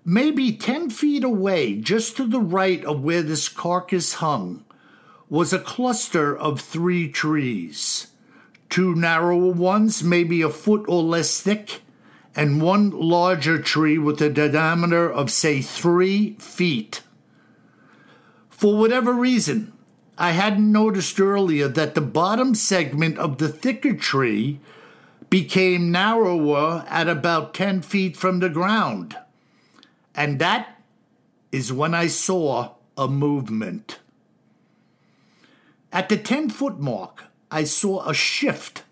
[0.08, 4.64] Maybe 10 feet away, just to the right of where this carcass hung,
[5.28, 8.06] was a cluster of three trees.
[8.70, 11.80] Two narrower ones, maybe a foot or less thick,
[12.36, 17.02] and one larger tree with a diameter of, say, three feet.
[18.48, 19.72] For whatever reason,
[20.16, 24.60] I hadn't noticed earlier that the bottom segment of the thicker tree
[25.30, 29.16] became narrower at about 10 feet from the ground.
[30.16, 30.80] And that
[31.52, 34.00] is when I saw a movement.
[35.92, 38.82] At the 10 foot mark, I saw a shift,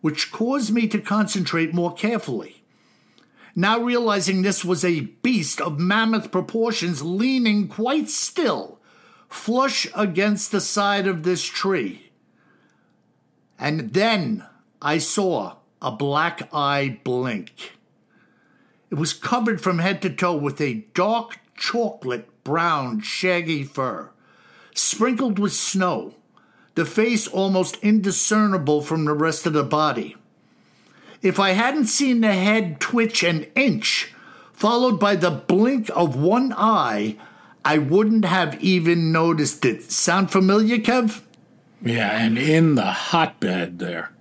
[0.00, 2.62] which caused me to concentrate more carefully.
[3.56, 8.80] Now realizing this was a beast of mammoth proportions leaning quite still,
[9.28, 12.10] flush against the side of this tree.
[13.58, 14.44] And then
[14.82, 17.73] I saw a black eye blink.
[18.94, 24.10] It was covered from head to toe with a dark chocolate brown shaggy fur,
[24.72, 26.14] sprinkled with snow,
[26.76, 30.14] the face almost indiscernible from the rest of the body.
[31.22, 34.14] If I hadn't seen the head twitch an inch,
[34.52, 37.16] followed by the blink of one eye,
[37.64, 39.90] I wouldn't have even noticed it.
[39.90, 41.20] Sound familiar, Kev?
[41.82, 44.13] Yeah, and in the hotbed there.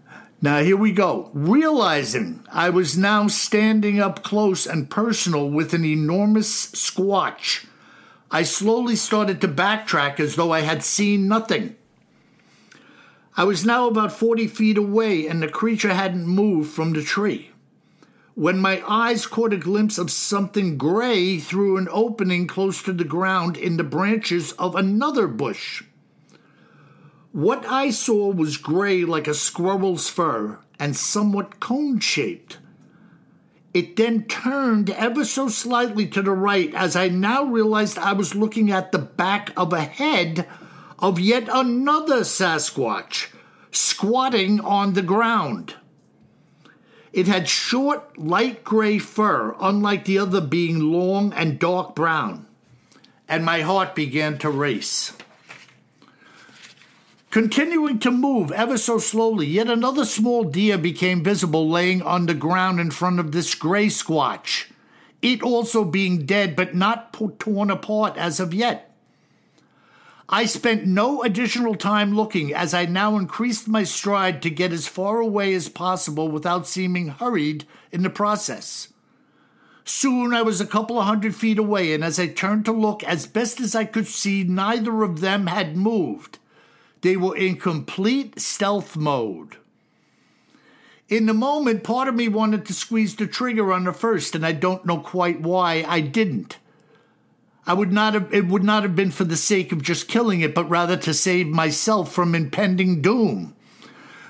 [0.43, 1.29] Now, here we go.
[1.33, 7.65] Realizing I was now standing up close and personal with an enormous squatch,
[8.29, 11.77] I slowly started to backtrack as though I had seen nothing.
[13.37, 17.51] I was now about 40 feet away and the creature hadn't moved from the tree.
[18.35, 23.05] When my eyes caught a glimpse of something gray through an opening close to the
[23.05, 25.83] ground in the branches of another bush.
[27.33, 32.59] What I saw was gray like a squirrel's fur and somewhat cone shaped.
[33.73, 38.35] It then turned ever so slightly to the right as I now realized I was
[38.35, 40.47] looking at the back of a head
[40.99, 43.29] of yet another Sasquatch
[43.71, 45.73] squatting on the ground.
[47.13, 52.45] It had short, light gray fur, unlike the other being long and dark brown,
[53.27, 55.13] and my heart began to race.
[57.33, 62.35] Continuing to move ever so slowly, yet another small deer became visible laying on the
[62.35, 64.65] ground in front of this gray squatch,
[65.19, 68.95] it also being dead but not torn apart as of yet.
[70.29, 74.87] I spent no additional time looking as I now increased my stride to get as
[74.87, 78.89] far away as possible without seeming hurried in the process.
[79.83, 83.03] Soon I was a couple of hundred feet away, and as I turned to look,
[83.03, 86.37] as best as I could see, neither of them had moved.
[87.03, 89.57] They were in complete stealth mode.
[91.09, 94.45] In the moment, part of me wanted to squeeze the trigger on the first, and
[94.45, 96.57] I don't know quite why I didn't.
[97.67, 100.39] I would not have it would not have been for the sake of just killing
[100.39, 103.53] it, but rather to save myself from impending doom.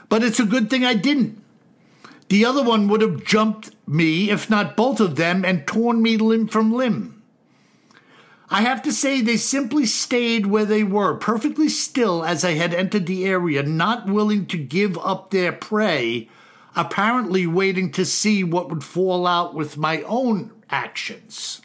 [0.09, 1.41] But it's a good thing I didn't.
[2.29, 6.17] The other one would have jumped me, if not both of them, and torn me
[6.17, 7.22] limb from limb.
[8.49, 12.73] I have to say, they simply stayed where they were, perfectly still as I had
[12.73, 16.29] entered the area, not willing to give up their prey,
[16.75, 21.61] apparently waiting to see what would fall out with my own actions.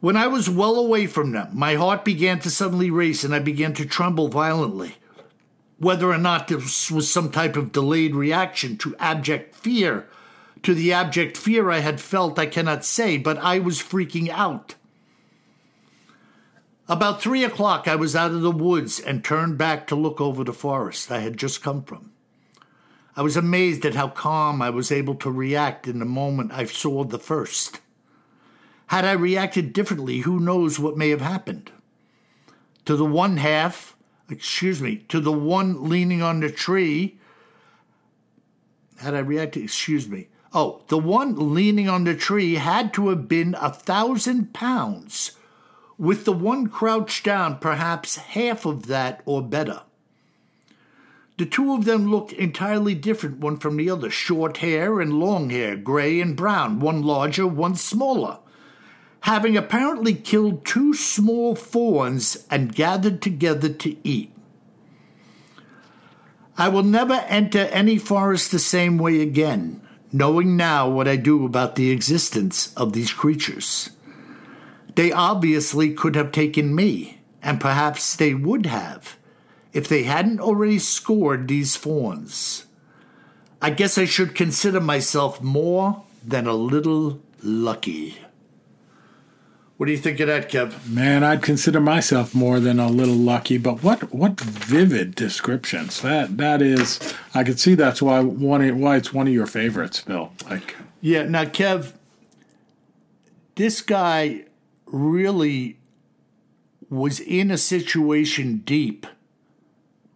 [0.00, 3.38] When I was well away from them, my heart began to suddenly race and I
[3.38, 4.96] began to tremble violently.
[5.78, 10.06] Whether or not this was some type of delayed reaction to abject fear,
[10.62, 14.74] to the abject fear I had felt, I cannot say, but I was freaking out.
[16.86, 20.44] About three o'clock, I was out of the woods and turned back to look over
[20.44, 22.12] the forest I had just come from.
[23.16, 26.66] I was amazed at how calm I was able to react in the moment I
[26.66, 27.80] saw the first.
[28.88, 31.72] Had I reacted differently, who knows what may have happened?
[32.84, 33.96] To the one half,
[34.28, 37.18] excuse me, to the one leaning on the tree,
[38.98, 43.26] had I reacted, excuse me, oh, the one leaning on the tree had to have
[43.26, 45.32] been a thousand pounds,
[45.98, 49.82] with the one crouched down perhaps half of that or better.
[51.36, 55.50] The two of them looked entirely different one from the other short hair and long
[55.50, 58.38] hair, gray and brown, one larger, one smaller.
[59.22, 64.30] Having apparently killed two small fawns and gathered together to eat.
[66.56, 69.80] I will never enter any forest the same way again,
[70.12, 73.90] knowing now what I do about the existence of these creatures.
[74.94, 79.16] They obviously could have taken me, and perhaps they would have
[79.72, 82.66] if they hadn't already scored these fawns.
[83.60, 88.18] I guess I should consider myself more than a little lucky.
[89.76, 90.88] What do you think of that, Kev?
[90.88, 96.00] Man, I'd consider myself more than a little lucky, but what what vivid descriptions.
[96.02, 100.02] That that is I could see that's why one why it's one of your favorites,
[100.02, 100.32] Bill.
[100.48, 101.94] Like Yeah, now Kev,
[103.56, 104.44] this guy
[104.94, 105.78] really
[106.88, 109.06] was in a situation deep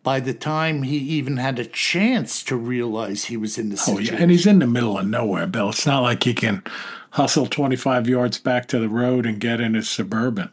[0.03, 3.79] by the time he even had a chance to realize he was in the Oh
[3.97, 4.15] situation.
[4.15, 5.71] yeah, and he's in the middle of nowhere, Bill.
[5.71, 6.63] It's not like he can
[7.11, 10.51] hustle 25 yards back to the road and get in his suburban.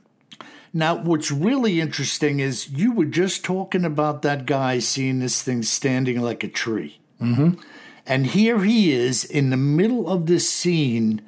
[0.73, 5.63] Now, what's really interesting is you were just talking about that guy seeing this thing
[5.63, 6.99] standing like a tree.
[7.21, 7.61] Mm-hmm.
[8.05, 11.21] And here he is in the middle of this scene,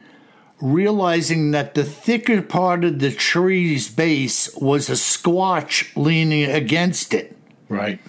[0.61, 7.37] realizing that the thicker part of the tree's base was a squatch leaning against it.
[7.69, 7.99] Right.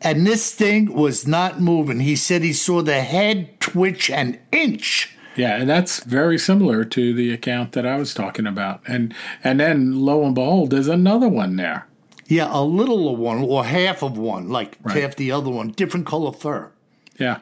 [0.00, 2.00] And this thing was not moving.
[2.00, 5.14] He said he saw the head twitch an inch.
[5.36, 8.80] Yeah, and that's very similar to the account that I was talking about.
[8.88, 9.14] And
[9.44, 11.86] and then lo and behold, there's another one there.
[12.26, 15.00] Yeah, a little of one or half of one, like Right.
[15.02, 16.70] half the other one, different color fur.
[17.18, 17.38] Yeah.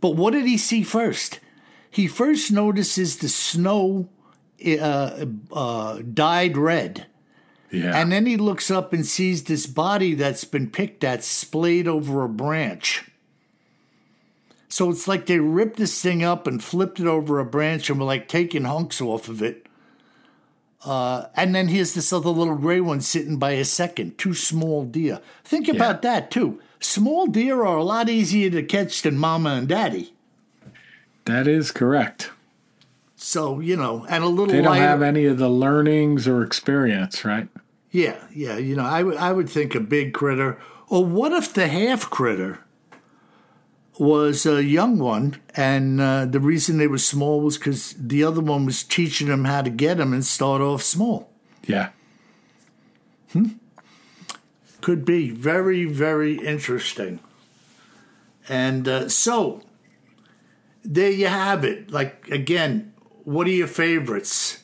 [0.00, 1.40] But what did he see first?
[1.92, 4.08] He first notices the snow
[4.66, 7.06] uh, uh, dyed red.
[7.70, 8.00] Yeah.
[8.00, 12.24] And then he looks up and sees this body that's been picked at splayed over
[12.24, 13.10] a branch.
[14.70, 18.00] So it's like they ripped this thing up and flipped it over a branch and
[18.00, 19.66] were like taking hunks off of it.
[20.86, 24.86] Uh, and then here's this other little gray one sitting by a second, two small
[24.86, 25.20] deer.
[25.44, 26.58] Think about that too.
[26.80, 30.14] Small deer are a lot easier to catch than mama and daddy.
[31.24, 32.30] That is correct.
[33.16, 34.84] So, you know, and a little They don't lighter.
[34.84, 37.48] have any of the learnings or experience, right?
[37.90, 38.56] Yeah, yeah.
[38.56, 40.58] You know, I would I would think a big critter.
[40.88, 42.58] Or what if the half critter
[43.98, 48.40] was a young one, and uh, the reason they were small was because the other
[48.40, 51.30] one was teaching them how to get them and start off small.
[51.66, 51.90] Yeah.
[53.32, 53.50] Hmm.
[54.80, 57.20] Could be very, very interesting.
[58.48, 59.62] And uh, so,
[60.82, 61.90] there you have it.
[61.90, 62.92] Like again,
[63.24, 64.62] what are your favorites?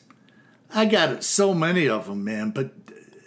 [0.73, 2.51] I got so many of them, man.
[2.51, 2.73] But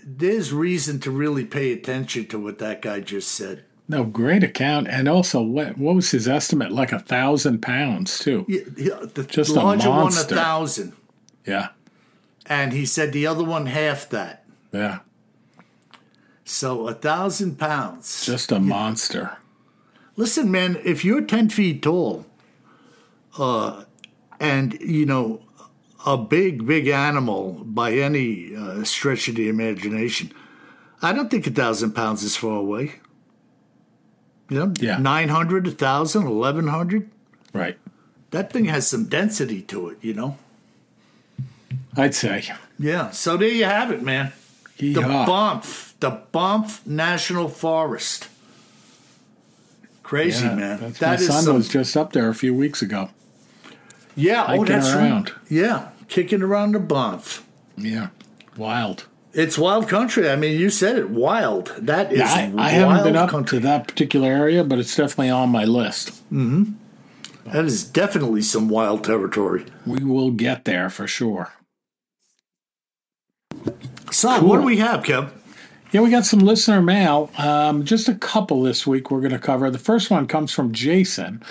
[0.04, 3.64] there's reason to really pay attention to what that guy just said.
[3.88, 4.88] No, great account.
[4.88, 6.70] And also, what what was his estimate?
[6.72, 8.44] Like a thousand pounds, too.
[8.48, 10.92] Yeah, yeah, uh, the Just a larger one a thousand,
[11.46, 11.68] Yeah.
[12.46, 14.44] and he said the other one half that.
[14.72, 15.00] Yeah.
[16.44, 18.24] So a thousand pounds.
[18.24, 19.36] Just a monster.
[20.16, 22.26] Listen, man, if you're ten feet tall,
[23.38, 23.84] uh,
[24.40, 25.42] and you know,
[26.06, 30.32] a big, big animal by any uh, stretch of the imagination,
[31.00, 32.94] I don't think a thousand pounds is far away.
[34.50, 34.98] You know, Yeah.
[34.98, 37.10] 900, 1,000, 1,100.
[37.54, 37.78] Right.
[38.32, 40.36] That thing has some density to it, you know?
[41.96, 42.44] I'd say.
[42.78, 44.32] Yeah, so there you have it, man.
[44.78, 45.26] The Yeehaw.
[45.26, 48.28] Banff, the Banff National Forest.
[50.02, 50.80] Crazy, Yeah, man.
[50.80, 53.10] That's That my is son some, was just up there a few weeks ago.
[54.16, 54.46] Yeah.
[54.48, 55.30] Oh, that's around.
[55.30, 55.38] right.
[55.50, 57.46] Yeah, kicking around the Banff.
[57.76, 58.08] Yeah.
[58.56, 59.06] Wild.
[59.34, 60.28] It's wild country.
[60.28, 61.72] I mean, you said it, wild.
[61.78, 63.58] That is Yeah, I, I haven't been up country.
[63.60, 66.20] to that particular area, but it's definitely on my list.
[66.30, 69.64] That is definitely some wild territory.
[69.86, 71.50] We will get there for sure.
[74.10, 75.30] So, what do we have, Kev?
[75.92, 77.30] Yeah, we got some listener mail.
[77.38, 79.70] Um, just a couple this week we're going to cover.
[79.70, 81.42] The first one comes from Jason.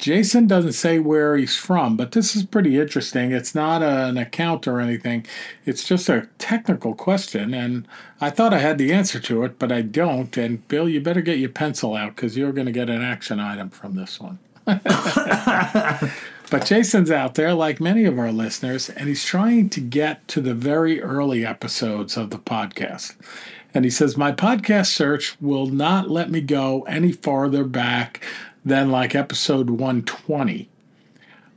[0.00, 3.32] Jason doesn't say where he's from, but this is pretty interesting.
[3.32, 5.26] It's not a, an account or anything,
[5.66, 7.54] it's just a technical question.
[7.54, 7.86] And
[8.20, 10.36] I thought I had the answer to it, but I don't.
[10.36, 13.38] And Bill, you better get your pencil out because you're going to get an action
[13.38, 14.38] item from this one.
[16.50, 20.40] But Jason's out there, like many of our listeners, and he's trying to get to
[20.40, 23.14] the very early episodes of the podcast.
[23.72, 28.24] And he says, My podcast search will not let me go any farther back
[28.64, 30.68] than like episode 120.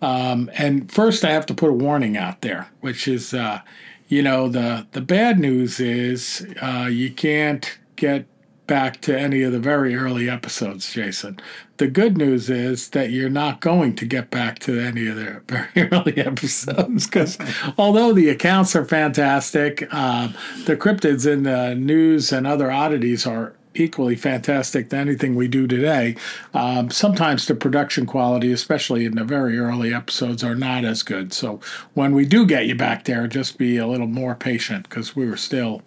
[0.02, 3.62] Um, and first, I have to put a warning out there, which is, uh,
[4.08, 8.26] you know, the, the bad news is uh, you can't get
[8.68, 11.40] back to any of the very early episodes, Jason.
[11.78, 15.42] The good news is that you're not going to get back to any of the
[15.48, 17.38] very early episodes because
[17.78, 20.34] although the accounts are fantastic, um,
[20.66, 25.68] the cryptids in the news and other oddities are equally fantastic to anything we do
[25.68, 26.16] today.
[26.54, 31.34] Um, sometimes the production quality, especially in the very early episodes, are not as good.
[31.34, 31.60] So
[31.94, 35.26] when we do get you back there, just be a little more patient because we
[35.26, 35.82] were still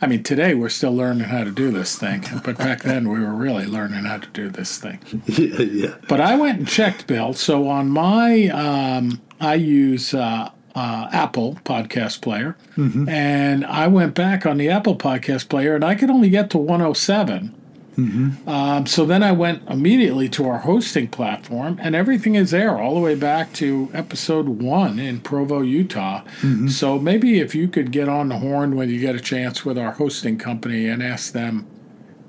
[0.00, 3.20] I mean, today we're still learning how to do this thing, but back then we
[3.20, 5.00] were really learning how to do this thing.
[5.26, 5.94] Yeah, yeah.
[6.08, 7.32] But I went and checked, Bill.
[7.32, 13.08] So on my, um, I use uh, uh, Apple Podcast Player, mm-hmm.
[13.08, 16.58] and I went back on the Apple Podcast Player, and I could only get to
[16.58, 17.54] 107.
[17.96, 18.46] Mm-hmm.
[18.46, 22.94] Um, so then I went immediately to our hosting platform, and everything is there all
[22.94, 26.22] the way back to episode one in Provo, Utah.
[26.42, 26.68] Mm-hmm.
[26.68, 29.78] So maybe if you could get on the horn when you get a chance with
[29.78, 31.66] our hosting company and ask them,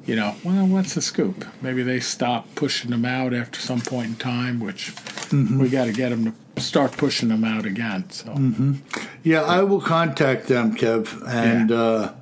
[0.05, 1.45] you know, well, what's the scoop?
[1.61, 5.59] Maybe they stop pushing them out after some point in time, which mm-hmm.
[5.59, 8.09] we got to get them to start pushing them out again.
[8.09, 8.75] So, mm-hmm.
[9.23, 11.69] yeah, I will contact them, Kev, and.
[11.69, 11.77] Yeah.
[11.77, 12.13] Uh,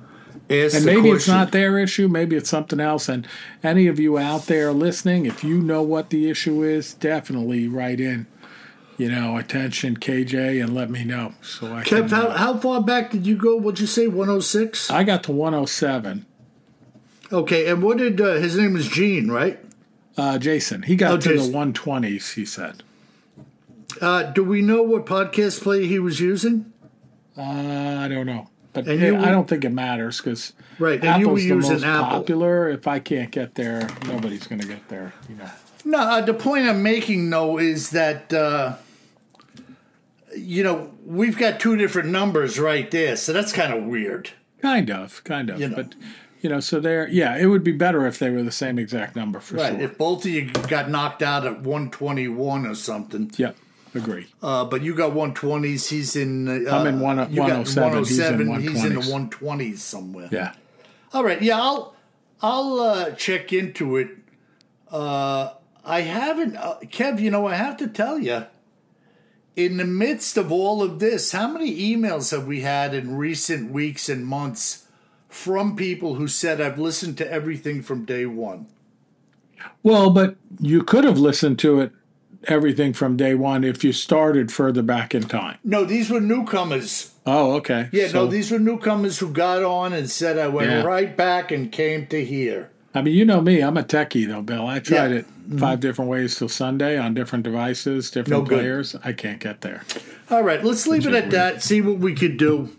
[0.48, 3.08] and maybe it's not their issue, maybe it's something else.
[3.08, 3.26] And
[3.64, 7.98] any of you out there listening, if you know what the issue is, definitely write
[7.98, 8.26] in,
[8.96, 11.32] you know, attention KJ and let me know.
[11.42, 13.56] So I Kev, can, how, uh, how far back did you go?
[13.56, 14.90] What'd you say, 106?
[14.90, 16.26] I got to 107.
[17.32, 19.58] Okay, and what did uh, his name was Gene, right?
[20.16, 20.82] Uh, Jason.
[20.82, 21.52] He got oh, to Jason.
[21.52, 22.84] the 120s, he said.
[24.00, 26.72] Uh, do we know what podcast play he was using?
[27.36, 28.48] Uh, I don't know.
[28.72, 31.00] But it, I don't think it matters because right.
[31.00, 32.18] And Apple's the most Apple.
[32.18, 32.68] popular.
[32.68, 35.14] If I can't get there, nobody's going to get there.
[35.30, 35.50] You know.
[35.86, 38.76] No, uh, the point I'm making though is that uh,
[40.36, 44.30] you know we've got two different numbers right there, so that's kind of weird.
[44.60, 45.76] Kind of, kind of, you know.
[45.76, 45.94] but
[46.42, 49.16] you know, so there, yeah, it would be better if they were the same exact
[49.16, 49.72] number for right.
[49.72, 49.80] sure.
[49.80, 53.30] If both of you got knocked out at 121 or something.
[53.36, 53.56] Yep.
[53.96, 54.26] Agree.
[54.42, 55.88] Uh, but you got 120s.
[55.88, 56.66] He's in.
[56.66, 57.82] Uh, I'm in one, 107.
[57.82, 58.60] 107.
[58.60, 60.28] He's in, he's in the 120s somewhere.
[60.30, 60.54] Yeah.
[61.12, 61.40] All right.
[61.40, 61.96] Yeah, I'll
[62.42, 64.10] I'll uh, check into it.
[64.90, 65.50] Uh,
[65.84, 67.20] I haven't, uh, Kev.
[67.20, 68.46] You know, I have to tell you,
[69.54, 73.70] in the midst of all of this, how many emails have we had in recent
[73.70, 74.86] weeks and months
[75.28, 78.66] from people who said, "I've listened to everything from day one."
[79.82, 81.92] Well, but you could have listened to it
[82.46, 85.58] everything from day one if you started further back in time.
[85.64, 87.12] No, these were newcomers.
[87.26, 87.88] Oh, okay.
[87.92, 90.82] Yeah, so, no, these were newcomers who got on and said, I went yeah.
[90.82, 92.70] right back and came to here.
[92.94, 94.66] I mean, you know me, I'm a techie though, Bill.
[94.66, 95.18] I tried yeah.
[95.18, 95.80] it 5 mm-hmm.
[95.80, 98.96] different ways till Sunday on different devices, different no players.
[99.04, 99.82] I can't get there.
[100.30, 101.32] All right, let's leave it at weird.
[101.32, 102.74] that, see what we could do.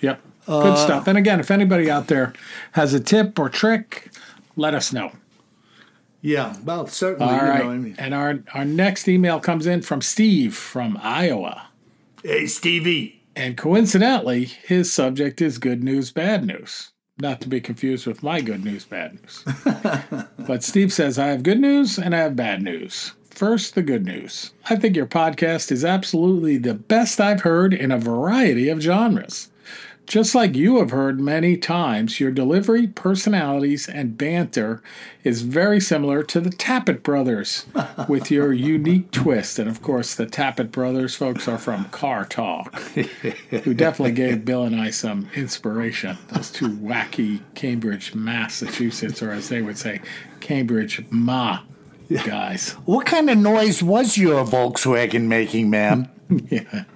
[0.00, 0.20] Yep.
[0.46, 1.06] Uh, Good stuff.
[1.08, 2.32] And again, if anybody out there
[2.72, 4.10] has a tip or trick,
[4.56, 5.12] let us know.
[6.26, 7.32] Yeah, well, certainly.
[7.32, 7.62] All right.
[7.62, 7.94] Know, I mean.
[8.00, 11.68] And our, our next email comes in from Steve from Iowa.
[12.20, 13.22] Hey, Stevie.
[13.36, 16.90] And coincidentally, his subject is good news, bad news.
[17.20, 19.44] Not to be confused with my good news, bad news.
[20.48, 23.12] but Steve says, I have good news and I have bad news.
[23.30, 24.50] First, the good news.
[24.68, 29.52] I think your podcast is absolutely the best I've heard in a variety of genres.
[30.06, 34.80] Just like you have heard many times, your delivery, personalities, and banter
[35.24, 37.66] is very similar to the Tappet Brothers
[38.08, 39.58] with your unique twist.
[39.58, 44.62] And of course, the Tappet Brothers folks are from Car Talk, who definitely gave Bill
[44.62, 46.16] and I some inspiration.
[46.28, 50.00] Those two wacky Cambridge, Massachusetts, or as they would say,
[50.38, 51.62] Cambridge Ma
[52.24, 52.72] guys.
[52.84, 56.08] What kind of noise was your Volkswagen making, ma'am?
[56.48, 56.84] yeah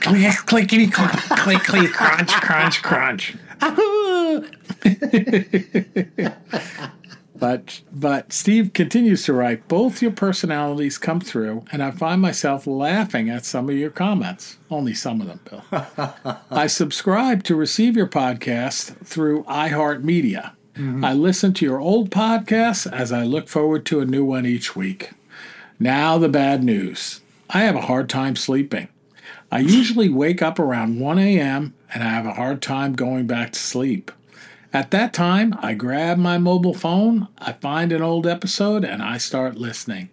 [0.00, 3.36] click, clickety, click, click, click, crunch, crunch, crunch.
[7.40, 12.66] But but Steve continues to write, both your personalities come through, and I find myself
[12.66, 14.58] laughing at some of your comments.
[14.70, 16.36] Only some of them, Bill.
[16.50, 20.52] I subscribe to receive your podcast through iHeartMedia.
[20.74, 21.04] Mm-hmm.
[21.04, 24.76] I listen to your old podcasts as I look forward to a new one each
[24.76, 25.10] week.
[25.78, 27.22] Now the bad news.
[27.48, 28.88] I have a hard time sleeping.
[29.50, 31.74] I usually wake up around 1 a.m.
[31.92, 34.12] and I have a hard time going back to sleep.
[34.72, 39.18] At that time, I grab my mobile phone, I find an old episode, and I
[39.18, 40.10] start listening.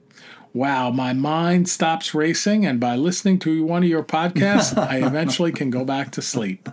[0.51, 5.51] Wow, my mind stops racing, and by listening to one of your podcasts, I eventually
[5.51, 6.69] can go back to sleep.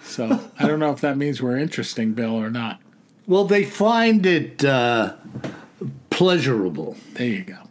[0.00, 2.80] So I don't know if that means we're interesting, Bill, or not.
[3.26, 5.14] Well, they find it uh,
[6.10, 6.96] pleasurable.
[7.14, 7.65] There you go.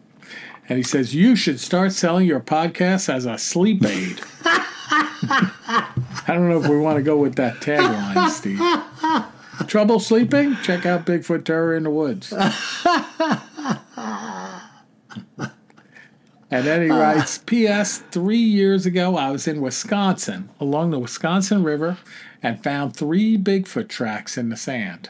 [0.68, 4.22] And he says, You should start selling your podcast as a sleep aid.
[4.48, 9.68] I don't know if we want to go with that tagline, Steve.
[9.68, 10.56] Trouble sleeping?
[10.64, 12.34] Check out Bigfoot Terror in the Woods.
[12.34, 12.54] and
[16.50, 18.00] then he writes P.S.
[18.12, 21.98] Three years ago, I was in Wisconsin along the Wisconsin River
[22.44, 25.10] and found three Bigfoot tracks in the sand.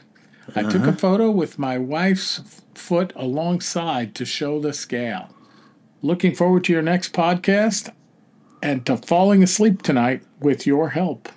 [0.56, 0.70] I uh-huh.
[0.70, 0.97] took a uh-huh.
[0.97, 2.41] photo with my wife's
[2.76, 5.34] foot alongside to show the scale.
[6.06, 7.91] Looking forward to your next podcast
[8.62, 11.30] and to falling asleep tonight with your help.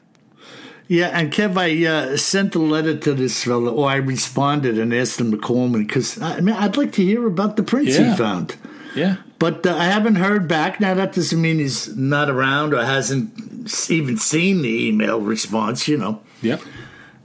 [0.89, 4.93] Yeah, and Kev, I uh, sent a letter to this fellow, or I responded and
[4.93, 7.99] asked him to call me because I mean I'd like to hear about the prints
[7.99, 8.11] yeah.
[8.11, 8.57] he found.
[8.95, 10.81] Yeah, but uh, I haven't heard back.
[10.81, 15.89] Now that doesn't mean he's not around or hasn't even seen the email response.
[15.89, 16.23] You know.
[16.43, 16.61] Yep.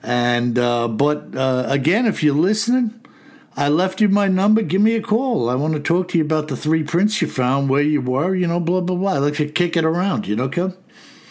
[0.02, 3.03] And uh, but uh, again, if you're listening,
[3.56, 4.62] I left you my number.
[4.62, 5.50] Give me a call.
[5.50, 8.36] I want to talk to you about the three prints you found, where you were,
[8.36, 9.14] you know, blah blah blah.
[9.14, 10.28] I like to kick it around.
[10.28, 10.76] You know, Kev.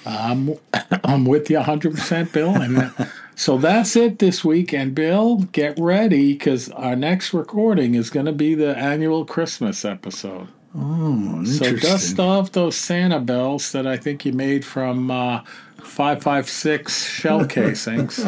[0.06, 0.56] I'm
[1.04, 2.54] I'm with you 100%, Bill.
[2.54, 2.92] And
[3.34, 4.72] so that's it this week.
[4.72, 9.84] And Bill, get ready because our next recording is going to be the annual Christmas
[9.84, 10.48] episode.
[10.74, 15.42] Oh, So dust off those Santa bells that I think you made from uh,
[15.82, 18.24] 556 shell casings.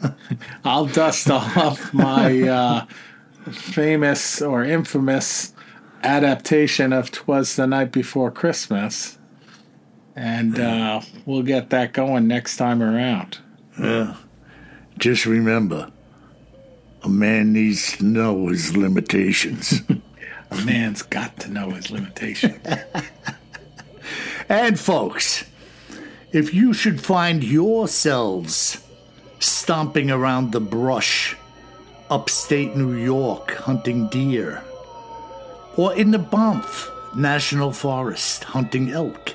[0.64, 2.86] I'll dust off my uh,
[3.50, 5.52] famous or infamous
[6.02, 9.18] adaptation of "Twas the Night Before Christmas."
[10.18, 13.38] and uh, we'll get that going next time around.
[13.78, 14.16] Yeah.
[14.98, 15.92] Just remember,
[17.04, 19.80] a man needs to know his limitations.
[20.50, 22.58] a man's got to know his limitations.
[24.48, 25.44] and folks,
[26.32, 28.84] if you should find yourselves
[29.38, 31.36] stomping around the brush
[32.10, 34.62] upstate New York hunting deer,
[35.76, 39.34] or in the Banff National Forest hunting elk,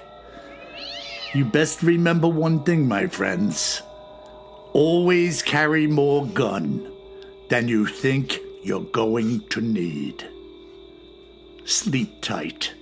[1.34, 3.82] you best remember one thing, my friends.
[4.74, 6.92] Always carry more gun
[7.50, 10.28] than you think you're going to need.
[11.66, 12.74] Sleep tight.